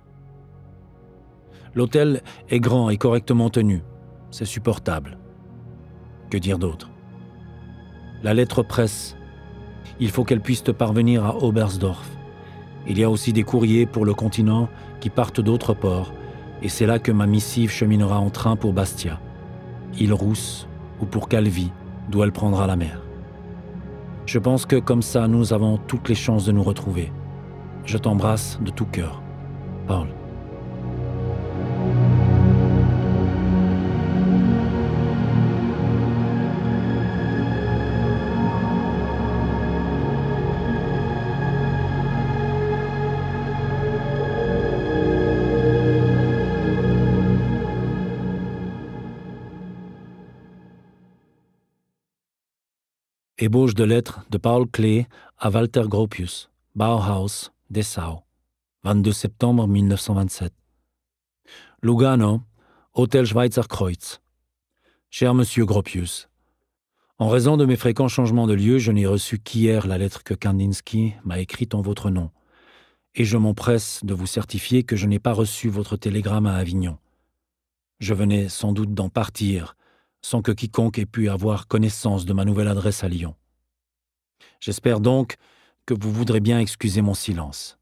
L'hôtel 1.78 2.24
est 2.50 2.60
grand 2.60 2.90
et 2.90 2.98
correctement 2.98 3.52
tenu. 3.52 3.84
C'est 4.32 4.46
supportable. 4.46 5.20
Que 6.32 6.40
dire 6.40 6.58
d'autre? 6.58 6.90
La 8.24 8.34
lettre 8.34 8.64
presse. 8.64 9.16
Il 10.00 10.10
faut 10.10 10.24
qu'elle 10.24 10.42
puisse 10.42 10.64
te 10.64 10.72
parvenir 10.72 11.24
à 11.24 11.44
Oberstdorf. 11.44 12.10
Il 12.88 12.98
y 12.98 13.04
a 13.04 13.12
aussi 13.12 13.32
des 13.32 13.44
courriers 13.44 13.86
pour 13.86 14.06
le 14.06 14.16
continent 14.16 14.70
qui 15.02 15.12
partent 15.12 15.40
d'autres 15.40 15.76
ports, 15.76 16.14
et 16.64 16.70
c'est 16.70 16.88
là 16.88 16.98
que 16.98 17.12
ma 17.12 17.28
missive 17.28 17.70
cheminera 17.70 18.20
en 18.20 18.32
train 18.32 18.56
pour 18.56 18.74
Bastia, 18.74 19.20
île 20.00 20.14
Rousse 20.14 20.68
ou 21.00 21.06
pour 21.06 21.30
Calvi, 21.30 21.72
d'où 22.10 22.24
elle 22.24 22.32
prendra 22.32 22.66
la 22.66 22.76
mer. 22.76 23.04
Je 24.26 24.40
pense 24.40 24.66
que 24.66 24.78
comme 24.78 25.04
ça, 25.04 25.28
nous 25.28 25.54
avons 25.54 25.78
toutes 25.78 26.10
les 26.10 26.16
chances 26.16 26.46
de 26.46 26.52
nous 26.52 26.64
retrouver. 26.64 27.12
Je 27.86 28.00
t'embrasse 28.00 28.60
de 28.64 28.72
tout 28.72 28.88
cœur. 28.88 29.22
Paul. 29.86 30.17
Ébauche 53.48 53.76
de 53.76 53.86
lettres 53.86 54.26
de 54.30 54.38
Paul 54.38 54.68
Klee 54.70 55.06
à 55.38 55.50
Walter 55.50 55.84
Gropius, 55.86 56.50
Bauhaus, 56.76 57.50
Dessau, 57.70 58.24
22 58.84 59.14
septembre 59.14 59.66
1927. 59.70 60.52
Lugano, 61.82 62.42
Hôtel 62.94 63.26
Schweizer 63.26 63.70
Kreuz. 63.70 64.20
Cher 65.10 65.34
Monsieur 65.34 65.66
Gropius, 65.66 66.28
en 67.20 67.30
raison 67.30 67.56
de 67.56 67.64
mes 67.64 67.78
fréquents 67.78 68.10
changements 68.10 68.48
de 68.48 68.54
lieu, 68.54 68.80
je 68.80 68.92
n'ai 68.92 69.06
reçu 69.06 69.40
qu'hier 69.40 69.88
la 69.88 69.98
lettre 69.98 70.26
que 70.26 70.34
Kandinsky 70.34 71.14
m'a 71.24 71.40
écrite 71.40 71.74
en 71.74 71.82
votre 71.82 72.10
nom, 72.10 72.32
et 73.16 73.24
je 73.24 73.38
m'empresse 73.38 74.02
de 74.04 74.14
vous 74.14 74.28
certifier 74.28 74.84
que 74.84 74.98
je 74.98 75.08
n'ai 75.08 75.20
pas 75.20 75.32
reçu 75.32 75.70
votre 75.70 75.96
télégramme 75.96 76.48
à 76.48 76.56
Avignon. 76.56 76.98
Je 78.02 78.14
venais 78.14 78.50
sans 78.50 78.74
doute 78.74 78.94
d'en 78.94 79.08
partir, 79.08 79.78
sans 80.22 80.42
que 80.42 80.52
quiconque 80.52 81.00
ait 81.00 81.06
pu 81.06 81.30
avoir 81.30 81.68
connaissance 81.68 82.26
de 82.26 82.34
ma 82.34 82.46
nouvelle 82.46 82.68
adresse 82.68 83.04
à 83.04 83.08
Lyon. 83.08 83.36
J'espère 84.60 85.00
donc 85.00 85.36
que 85.86 85.94
vous 85.94 86.12
voudrez 86.12 86.40
bien 86.40 86.60
excuser 86.60 87.02
mon 87.02 87.14
silence. 87.14 87.78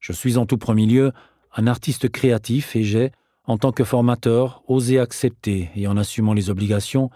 Je 0.00 0.12
suis 0.12 0.36
en 0.36 0.46
tout 0.46 0.58
premier 0.58 0.86
lieu 0.86 1.12
un 1.54 1.66
artiste 1.66 2.08
créatif 2.08 2.76
et 2.76 2.84
j'ai, 2.84 3.12
en 3.44 3.58
tant 3.58 3.72
que 3.72 3.84
formateur, 3.84 4.62
osé 4.68 4.98
accepter, 4.98 5.70
et 5.74 5.86
en 5.86 5.96
assumant 5.96 6.34
les 6.34 6.50
obligations, 6.50 7.10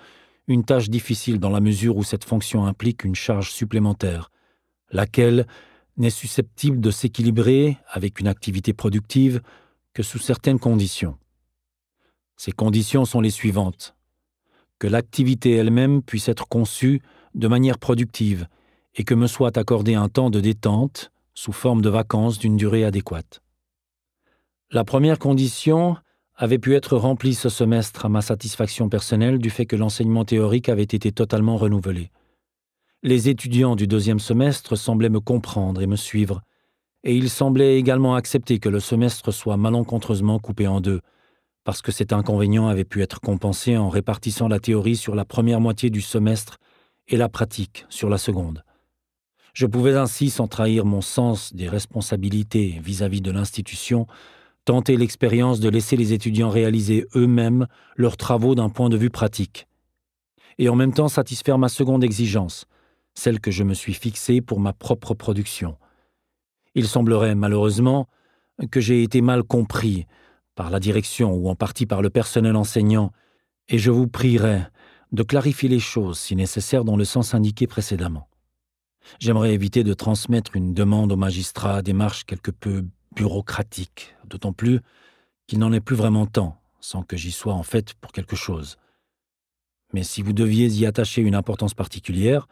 une 0.46 0.64
tâche 0.64 0.90
difficile 0.90 1.38
dans 1.38 1.50
la 1.50 1.60
mesure 1.60 1.96
où 1.96 2.04
cette 2.04 2.24
fonction 2.24 2.66
implique 2.66 3.04
une 3.04 3.14
charge 3.14 3.50
supplémentaire, 3.50 4.30
laquelle 4.90 5.46
n'est 5.96 6.10
susceptible 6.10 6.80
de 6.80 6.90
s'équilibrer 6.90 7.78
avec 7.88 8.20
une 8.20 8.26
activité 8.26 8.72
productive 8.72 9.40
que 9.92 10.02
sous 10.02 10.18
certaines 10.18 10.58
conditions. 10.58 11.16
Ces 12.36 12.52
conditions 12.52 13.04
sont 13.04 13.20
les 13.20 13.30
suivantes. 13.30 13.94
Que 14.78 14.86
l'activité 14.86 15.52
elle-même 15.52 16.02
puisse 16.02 16.28
être 16.28 16.48
conçue 16.48 17.00
de 17.34 17.48
manière 17.48 17.78
productive 17.78 18.46
et 18.94 19.04
que 19.04 19.14
me 19.14 19.26
soit 19.26 19.56
accordé 19.56 19.94
un 19.94 20.08
temps 20.08 20.30
de 20.30 20.40
détente 20.40 21.10
sous 21.34 21.52
forme 21.52 21.82
de 21.82 21.88
vacances 21.88 22.38
d'une 22.38 22.56
durée 22.56 22.84
adéquate. 22.84 23.40
La 24.70 24.84
première 24.84 25.18
condition 25.18 25.96
avait 26.36 26.58
pu 26.58 26.74
être 26.74 26.96
rempli 26.96 27.34
ce 27.34 27.48
semestre 27.48 28.06
à 28.06 28.08
ma 28.08 28.22
satisfaction 28.22 28.88
personnelle 28.88 29.38
du 29.38 29.50
fait 29.50 29.66
que 29.66 29.76
l'enseignement 29.76 30.24
théorique 30.24 30.68
avait 30.68 30.82
été 30.82 31.12
totalement 31.12 31.56
renouvelé. 31.56 32.10
Les 33.02 33.28
étudiants 33.28 33.76
du 33.76 33.86
deuxième 33.86 34.18
semestre 34.18 34.76
semblaient 34.76 35.10
me 35.10 35.20
comprendre 35.20 35.82
et 35.82 35.86
me 35.86 35.96
suivre, 35.96 36.42
et 37.04 37.14
ils 37.14 37.30
semblaient 37.30 37.78
également 37.78 38.14
accepter 38.14 38.58
que 38.58 38.68
le 38.68 38.80
semestre 38.80 39.30
soit 39.30 39.56
malencontreusement 39.56 40.38
coupé 40.38 40.66
en 40.66 40.80
deux, 40.80 41.00
parce 41.64 41.82
que 41.82 41.92
cet 41.92 42.12
inconvénient 42.12 42.68
avait 42.68 42.84
pu 42.84 43.02
être 43.02 43.20
compensé 43.20 43.76
en 43.76 43.88
répartissant 43.88 44.48
la 44.48 44.60
théorie 44.60 44.96
sur 44.96 45.14
la 45.14 45.24
première 45.24 45.60
moitié 45.60 45.90
du 45.90 46.02
semestre 46.02 46.58
et 47.08 47.16
la 47.16 47.28
pratique 47.28 47.86
sur 47.88 48.08
la 48.08 48.18
seconde. 48.18 48.62
Je 49.54 49.66
pouvais 49.66 49.94
ainsi, 49.94 50.30
sans 50.30 50.46
trahir 50.46 50.84
mon 50.84 51.00
sens 51.00 51.54
des 51.54 51.68
responsabilités 51.68 52.80
vis-à-vis 52.82 53.20
-vis 53.20 53.22
de 53.22 53.30
l'institution, 53.30 54.06
tenter 54.64 54.96
l'expérience 54.96 55.60
de 55.60 55.68
laisser 55.68 55.96
les 55.96 56.12
étudiants 56.12 56.50
réaliser 56.50 57.06
eux-mêmes 57.14 57.66
leurs 57.96 58.16
travaux 58.16 58.54
d'un 58.54 58.70
point 58.70 58.88
de 58.88 58.96
vue 58.96 59.10
pratique, 59.10 59.66
et 60.58 60.68
en 60.68 60.76
même 60.76 60.92
temps 60.92 61.08
satisfaire 61.08 61.58
ma 61.58 61.68
seconde 61.68 62.04
exigence, 62.04 62.66
celle 63.14 63.40
que 63.40 63.50
je 63.50 63.64
me 63.64 63.74
suis 63.74 63.94
fixée 63.94 64.40
pour 64.40 64.60
ma 64.60 64.72
propre 64.72 65.14
production. 65.14 65.76
Il 66.74 66.88
semblerait 66.88 67.34
malheureusement 67.34 68.08
que 68.70 68.80
j'ai 68.80 69.02
été 69.02 69.20
mal 69.20 69.42
compris 69.42 70.06
par 70.54 70.70
la 70.70 70.80
direction 70.80 71.32
ou 71.32 71.48
en 71.48 71.54
partie 71.54 71.86
par 71.86 72.02
le 72.02 72.10
personnel 72.10 72.56
enseignant, 72.56 73.12
et 73.68 73.78
je 73.78 73.90
vous 73.90 74.08
prierai 74.08 74.62
de 75.12 75.22
clarifier 75.22 75.68
les 75.68 75.80
choses 75.80 76.18
si 76.18 76.36
nécessaire 76.36 76.84
dans 76.84 76.96
le 76.96 77.04
sens 77.04 77.34
indiqué 77.34 77.66
précédemment. 77.66 78.28
J'aimerais 79.20 79.54
éviter 79.54 79.84
de 79.84 79.94
transmettre 79.94 80.56
une 80.56 80.74
demande 80.74 81.12
au 81.12 81.16
magistrat, 81.16 81.82
démarche 81.82 82.24
quelque 82.24 82.50
peu 82.50 82.84
bureaucratique, 83.14 84.14
d'autant 84.26 84.52
plus 84.52 84.80
qu'il 85.46 85.58
n'en 85.58 85.72
est 85.72 85.80
plus 85.80 85.96
vraiment 85.96 86.26
temps, 86.26 86.60
sans 86.80 87.02
que 87.02 87.16
j'y 87.16 87.32
sois 87.32 87.54
en 87.54 87.62
fait 87.62 87.94
pour 87.94 88.12
quelque 88.12 88.36
chose. 88.36 88.76
Mais 89.92 90.02
si 90.02 90.22
vous 90.22 90.32
deviez 90.32 90.66
y 90.68 90.86
attacher 90.86 91.22
une 91.22 91.34
importance 91.34 91.74
particulière, 91.74 92.48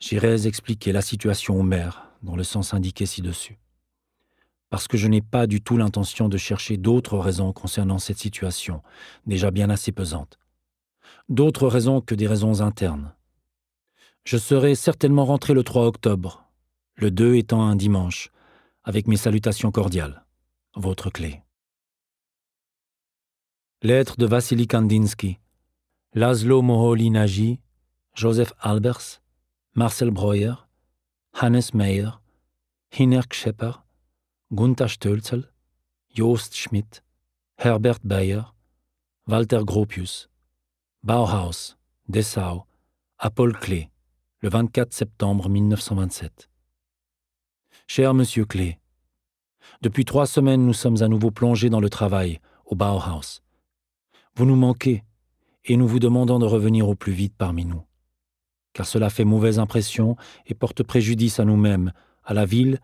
j'irais 0.00 0.46
expliquer 0.46 0.92
la 0.92 1.00
situation 1.00 1.58
au 1.58 1.62
maire, 1.62 2.10
dans 2.22 2.36
le 2.36 2.44
sens 2.44 2.74
indiqué 2.74 3.06
ci-dessus. 3.06 3.58
Parce 4.70 4.88
que 4.88 4.96
je 4.96 5.08
n'ai 5.08 5.20
pas 5.20 5.46
du 5.46 5.60
tout 5.60 5.76
l'intention 5.76 6.28
de 6.28 6.36
chercher 6.36 6.76
d'autres 6.76 7.18
raisons 7.18 7.52
concernant 7.52 7.98
cette 7.98 8.18
situation, 8.18 8.82
déjà 9.26 9.50
bien 9.50 9.70
assez 9.70 9.92
pesante. 9.92 10.38
D'autres 11.28 11.68
raisons 11.68 12.00
que 12.00 12.14
des 12.14 12.26
raisons 12.26 12.60
internes. 12.60 13.14
Je 14.24 14.36
serai 14.36 14.74
certainement 14.74 15.24
rentré 15.24 15.54
le 15.54 15.62
3 15.62 15.86
octobre, 15.86 16.44
le 16.96 17.10
2 17.10 17.36
étant 17.36 17.62
un 17.62 17.76
dimanche, 17.76 18.30
avec 18.82 19.06
mes 19.06 19.16
salutations 19.16 19.70
cordiales. 19.70 20.24
Votre 20.74 21.10
clé. 21.10 21.42
Lettre 23.82 24.16
de 24.16 24.26
Vassili 24.26 24.66
Kandinsky, 24.66 25.38
Laszlo 26.14 26.62
Moholy-Nagy, 26.62 27.60
Joseph 28.14 28.52
Albers, 28.58 29.20
Marcel 29.74 30.10
Breuer, 30.10 30.54
Hannes 31.34 31.70
Meyer, 31.74 32.10
Hinerk 32.98 33.34
Schepper, 33.34 33.83
Gunther 34.54 34.88
Stölzel, 34.88 35.50
Joost 36.14 36.54
Schmidt, 36.54 37.02
Herbert 37.56 37.98
Bayer, 38.04 38.42
Walter 39.26 39.64
Gropius, 39.64 40.30
Bauhaus, 41.02 41.76
Dessau, 42.08 42.64
à 43.18 43.30
Paul 43.30 43.58
Clé, 43.58 43.90
le 44.42 44.50
24 44.50 44.92
septembre 44.92 45.48
1927. 45.48 46.48
Cher 47.88 48.14
Monsieur 48.14 48.44
Clé, 48.44 48.78
depuis 49.82 50.04
trois 50.04 50.26
semaines, 50.26 50.64
nous 50.64 50.72
sommes 50.72 51.02
à 51.02 51.08
nouveau 51.08 51.32
plongés 51.32 51.68
dans 51.68 51.80
le 51.80 51.90
travail, 51.90 52.38
au 52.64 52.76
Bauhaus. 52.76 53.40
Vous 54.36 54.46
nous 54.46 54.54
manquez, 54.54 55.02
et 55.64 55.76
nous 55.76 55.88
vous 55.88 55.98
demandons 55.98 56.38
de 56.38 56.46
revenir 56.46 56.88
au 56.88 56.94
plus 56.94 57.12
vite 57.12 57.34
parmi 57.36 57.64
nous. 57.64 57.82
Car 58.72 58.86
cela 58.86 59.10
fait 59.10 59.24
mauvaise 59.24 59.58
impression 59.58 60.16
et 60.46 60.54
porte 60.54 60.84
préjudice 60.84 61.40
à 61.40 61.44
nous-mêmes, 61.44 61.92
à 62.22 62.34
la 62.34 62.46
ville, 62.46 62.78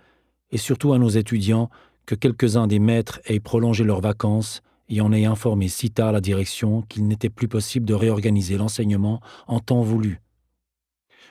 et 0.52 0.58
surtout 0.58 0.92
à 0.92 0.98
nos 0.98 1.08
étudiants, 1.08 1.70
que 2.06 2.14
quelques-uns 2.14 2.66
des 2.66 2.78
maîtres 2.78 3.20
aient 3.24 3.40
prolongé 3.40 3.84
leurs 3.84 4.00
vacances 4.00 4.62
et 4.88 5.00
en 5.00 5.12
aient 5.12 5.24
informé 5.24 5.68
si 5.68 5.90
tard 5.90 6.12
la 6.12 6.20
direction 6.20 6.82
qu'il 6.82 7.06
n'était 7.06 7.30
plus 7.30 7.48
possible 7.48 7.86
de 7.86 7.94
réorganiser 7.94 8.56
l'enseignement 8.56 9.20
en 9.46 9.60
temps 9.60 9.82
voulu. 9.82 10.20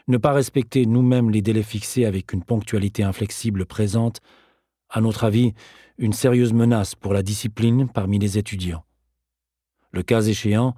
Ne 0.08 0.18
pas 0.18 0.32
respecter 0.32 0.86
nous-mêmes 0.86 1.30
les 1.30 1.42
délais 1.42 1.64
fixés 1.64 2.06
avec 2.06 2.34
une 2.34 2.44
ponctualité 2.44 3.04
inflexible 3.04 3.66
présente, 3.66 4.22
à 4.90 5.02
notre 5.02 5.24
avis, 5.24 5.54
une 5.98 6.14
sérieuse 6.14 6.54
menace 6.54 6.96
pour 6.96 7.14
la 7.14 7.22
discipline 7.22 7.90
parmi 7.90 8.18
les 8.18 8.38
étudiants. 8.38 8.84
Le 9.92 10.02
cas 10.02 10.22
échéant, 10.22 10.76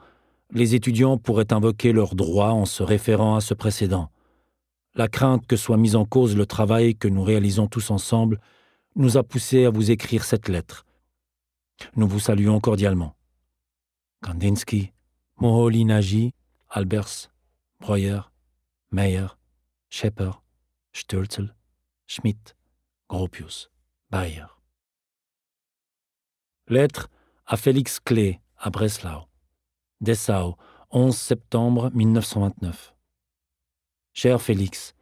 les 0.52 0.76
étudiants 0.76 1.18
pourraient 1.18 1.54
invoquer 1.54 1.94
leurs 1.94 2.16
droits 2.16 2.52
en 2.52 2.66
se 2.66 2.84
référant 2.84 3.36
à 3.36 3.42
ce 3.42 3.54
précédent. 3.54 4.10
La 4.94 5.08
crainte 5.08 5.48
que 5.48 5.56
soit 5.56 5.78
mis 5.78 5.96
en 5.96 6.06
cause 6.06 6.36
le 6.36 6.46
travail 6.46 6.96
que 6.96 7.08
nous 7.08 7.24
réalisons 7.24 7.68
tous 7.68 7.92
ensemble 7.92 8.42
nous 8.96 9.18
a 9.18 9.24
poussés 9.24 9.66
à 9.66 9.70
vous 9.70 9.90
écrire 9.90 10.26
cette 10.26 10.50
lettre. 10.50 10.86
Nous 11.96 12.08
vous 12.08 12.20
saluons 12.20 12.60
cordialement. 12.60 13.16
Kandinsky, 14.22 14.92
Moholy 15.38 15.86
Nagy, 15.86 16.34
Albers, 16.70 17.32
Breuer, 17.80 18.22
Meyer, 18.92 19.28
Schepper, 19.90 20.32
Stölzel, 20.94 21.56
Schmidt, 22.06 22.56
Gropius, 23.10 23.72
Bayer. 24.10 24.46
Lettre 26.68 27.10
à 27.46 27.58
Félix 27.58 28.00
Clé 28.00 28.42
à 28.58 28.70
Breslau. 28.70 29.28
Dessau, 30.02 30.58
11 30.92 31.16
septembre 31.16 31.92
1929. 31.94 32.94
Cher 34.14 34.42
Félix, 34.42 34.94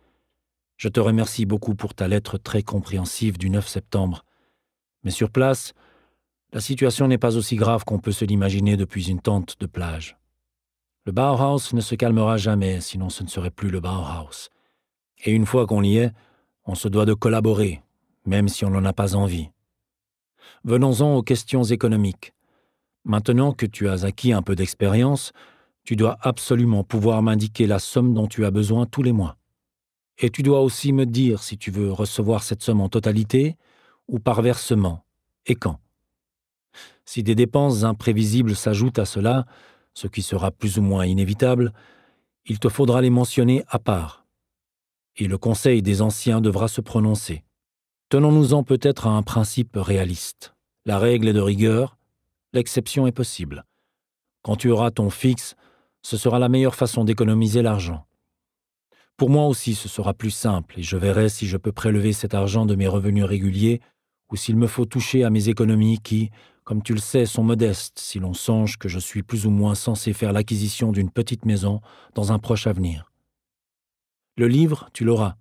je 0.77 0.87
te 0.87 0.99
remercie 0.99 1.47
beaucoup 1.47 1.73
pour 1.73 1.95
ta 1.95 2.07
lettre 2.07 2.37
très 2.37 2.61
compréhensive 2.61 3.39
du 3.39 3.49
9 3.49 3.67
septembre. 3.67 4.23
Mais 5.03 5.09
sur 5.09 5.31
place, 5.31 5.73
la 6.53 6.61
situation 6.61 7.07
n'est 7.07 7.17
pas 7.17 7.35
aussi 7.35 7.55
grave 7.55 7.85
qu'on 7.85 7.97
peut 7.97 8.11
se 8.11 8.23
l'imaginer 8.23 8.77
depuis 8.77 9.09
une 9.09 9.19
tente 9.19 9.59
de 9.59 9.65
plage. 9.65 10.17
Le 11.05 11.11
Bauhaus 11.11 11.73
ne 11.73 11.81
se 11.81 11.95
calmera 11.95 12.37
jamais, 12.37 12.81
sinon 12.81 13.09
ce 13.09 13.23
ne 13.23 13.29
serait 13.29 13.49
plus 13.49 13.71
le 13.71 13.79
Bauhaus. 13.79 14.49
Et 15.25 15.31
une 15.31 15.47
fois 15.47 15.65
qu'on 15.65 15.83
y 15.83 15.97
est, 15.97 16.13
on 16.65 16.75
se 16.75 16.87
doit 16.87 17.05
de 17.05 17.15
collaborer, 17.15 17.81
même 18.25 18.47
si 18.47 18.63
on 18.63 18.69
n'en 18.69 18.85
a 18.85 18.93
pas 18.93 19.15
envie. 19.15 19.49
Venons-en 20.65 21.15
aux 21.15 21.23
questions 21.23 21.63
économiques. 21.63 22.33
Maintenant 23.05 23.53
que 23.53 23.65
tu 23.65 23.89
as 23.89 24.03
acquis 24.03 24.33
un 24.33 24.43
peu 24.43 24.55
d'expérience, 24.55 25.33
tu 25.89 25.95
dois 25.95 26.19
absolument 26.21 26.83
pouvoir 26.83 27.23
m'indiquer 27.23 27.65
la 27.65 27.79
somme 27.79 28.13
dont 28.13 28.27
tu 28.27 28.45
as 28.45 28.51
besoin 28.51 28.85
tous 28.85 29.01
les 29.01 29.11
mois. 29.11 29.37
Et 30.19 30.29
tu 30.29 30.43
dois 30.43 30.61
aussi 30.61 30.93
me 30.93 31.07
dire 31.07 31.41
si 31.41 31.57
tu 31.57 31.71
veux 31.71 31.91
recevoir 31.91 32.43
cette 32.43 32.61
somme 32.61 32.79
en 32.79 32.89
totalité 32.89 33.57
ou 34.07 34.19
par 34.19 34.43
versement, 34.43 35.03
et 35.47 35.55
quand? 35.55 35.79
Si 37.05 37.23
des 37.23 37.33
dépenses 37.33 37.85
imprévisibles 37.85 38.55
s'ajoutent 38.55 38.99
à 38.99 39.05
cela, 39.05 39.47
ce 39.95 40.05
qui 40.05 40.21
sera 40.21 40.51
plus 40.51 40.77
ou 40.77 40.83
moins 40.83 41.07
inévitable, 41.07 41.73
il 42.45 42.59
te 42.59 42.69
faudra 42.69 43.01
les 43.01 43.09
mentionner 43.09 43.63
à 43.67 43.79
part. 43.79 44.27
Et 45.15 45.27
le 45.27 45.39
Conseil 45.39 45.81
des 45.81 46.03
anciens 46.03 46.39
devra 46.39 46.67
se 46.67 46.81
prononcer. 46.81 47.43
Tenons-nous-en 48.09 48.61
peut-être 48.61 49.07
à 49.07 49.09
un 49.09 49.23
principe 49.23 49.75
réaliste. 49.75 50.53
La 50.85 50.99
règle 50.99 51.29
est 51.29 51.33
de 51.33 51.41
rigueur, 51.41 51.97
l'exception 52.53 53.07
est 53.07 53.11
possible. 53.11 53.65
Quand 54.43 54.55
tu 54.55 54.69
auras 54.69 54.91
ton 54.91 55.09
fixe, 55.09 55.55
ce 56.01 56.17
sera 56.17 56.39
la 56.39 56.49
meilleure 56.49 56.75
façon 56.75 57.03
d'économiser 57.03 57.61
l'argent. 57.61 58.05
Pour 59.17 59.29
moi 59.29 59.47
aussi, 59.47 59.75
ce 59.75 59.89
sera 59.89 60.13
plus 60.13 60.31
simple 60.31 60.79
et 60.79 60.83
je 60.83 60.95
verrai 60.95 61.27
si 61.27 61.45
je 61.45 61.57
peux 61.57 61.73
prélever 61.73 62.13
cet 62.13 62.33
argent 62.33 62.65
de 62.65 62.75
mes 62.75 62.87
revenus 62.87 63.25
réguliers 63.25 63.81
ou 64.31 64.35
s'il 64.35 64.55
me 64.55 64.67
faut 64.67 64.85
toucher 64.85 65.23
à 65.23 65.29
mes 65.29 65.49
économies 65.49 65.99
qui, 65.99 66.31
comme 66.63 66.81
tu 66.83 66.93
le 66.93 66.99
sais, 66.99 67.25
sont 67.25 67.43
modestes 67.43 67.99
si 67.99 68.19
l'on 68.19 68.33
songe 68.33 68.77
que 68.77 68.87
je 68.87 68.99
suis 68.99 69.23
plus 69.23 69.45
ou 69.45 69.49
moins 69.49 69.75
censé 69.75 70.13
faire 70.13 70.31
l'acquisition 70.31 70.91
d'une 70.91 71.11
petite 71.11 71.45
maison 71.45 71.81
dans 72.15 72.31
un 72.31 72.39
proche 72.39 72.67
avenir. 72.67 73.11
Le 74.37 74.47
livre, 74.47 74.89
tu 74.93 75.03
l'auras. 75.03 75.35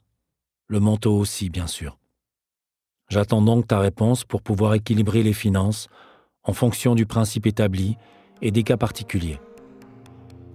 Le 0.66 0.80
manteau 0.80 1.16
aussi, 1.16 1.48
bien 1.48 1.68
sûr. 1.68 1.98
J'attends 3.08 3.42
donc 3.42 3.68
ta 3.68 3.78
réponse 3.78 4.24
pour 4.24 4.42
pouvoir 4.42 4.74
équilibrer 4.74 5.22
les 5.22 5.32
finances 5.32 5.88
en 6.42 6.52
fonction 6.52 6.94
du 6.94 7.06
principe 7.06 7.46
établi 7.46 7.96
et 8.42 8.50
des 8.50 8.64
cas 8.64 8.76
particuliers. 8.76 9.38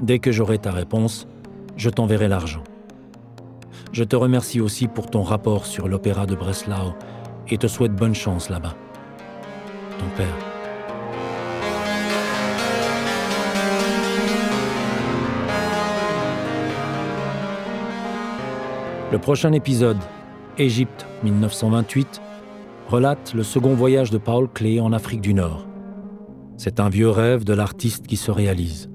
Dès 0.02 0.20
que 0.20 0.32
j'aurai 0.32 0.58
ta 0.58 0.72
réponse, 0.72 1.28
je 1.78 1.90
t'enverrai 1.90 2.28
l'argent. 2.28 2.64
Je 3.92 4.04
te 4.04 4.16
remercie 4.16 4.60
aussi 4.60 4.88
pour 4.88 5.10
ton 5.10 5.22
rapport 5.22 5.66
sur 5.66 5.88
l'opéra 5.88 6.26
de 6.26 6.36
Breslau 6.36 6.94
et 7.50 7.58
te 7.58 7.68
souhaite 7.68 7.94
bonne 7.94 8.16
chance 8.16 8.50
là-bas. 8.50 8.76
Ton 10.00 10.08
père. 10.18 10.54
Le 19.12 19.20
prochain 19.20 19.54
épisode, 19.54 20.00
Égypte 20.58 21.06
1928, 21.22 22.20
relate 22.88 23.34
le 23.36 23.44
second 23.44 23.76
voyage 23.76 24.10
de 24.10 24.18
Paul 24.18 24.48
Klee 24.52 24.80
en 24.80 24.92
Afrique 24.92 25.22
du 25.22 25.36
Nord. 25.36 25.68
C'est 26.58 26.80
un 26.80 26.90
vieux 26.90 27.10
rêve 27.10 27.44
de 27.44 27.54
l'artiste 27.54 28.08
qui 28.08 28.18
se 28.18 28.32
réalise. 28.32 28.93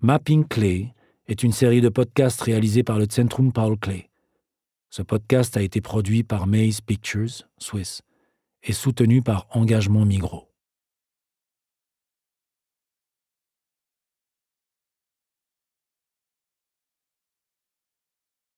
Mapping 0.00 0.46
Clay 0.46 0.94
est 1.26 1.42
une 1.42 1.50
série 1.50 1.80
de 1.80 1.88
podcasts 1.88 2.40
réalisés 2.42 2.84
par 2.84 3.00
le 3.00 3.06
Centrum 3.10 3.52
Paul 3.52 3.76
Klee. 3.76 4.08
Ce 4.90 5.02
podcast 5.02 5.56
a 5.56 5.62
été 5.62 5.80
produit 5.80 6.22
par 6.22 6.46
Maze 6.46 6.80
Pictures, 6.80 7.48
Swiss, 7.58 8.02
et 8.62 8.72
soutenu 8.72 9.22
par 9.22 9.48
Engagement 9.50 10.04
Migros. 10.04 10.47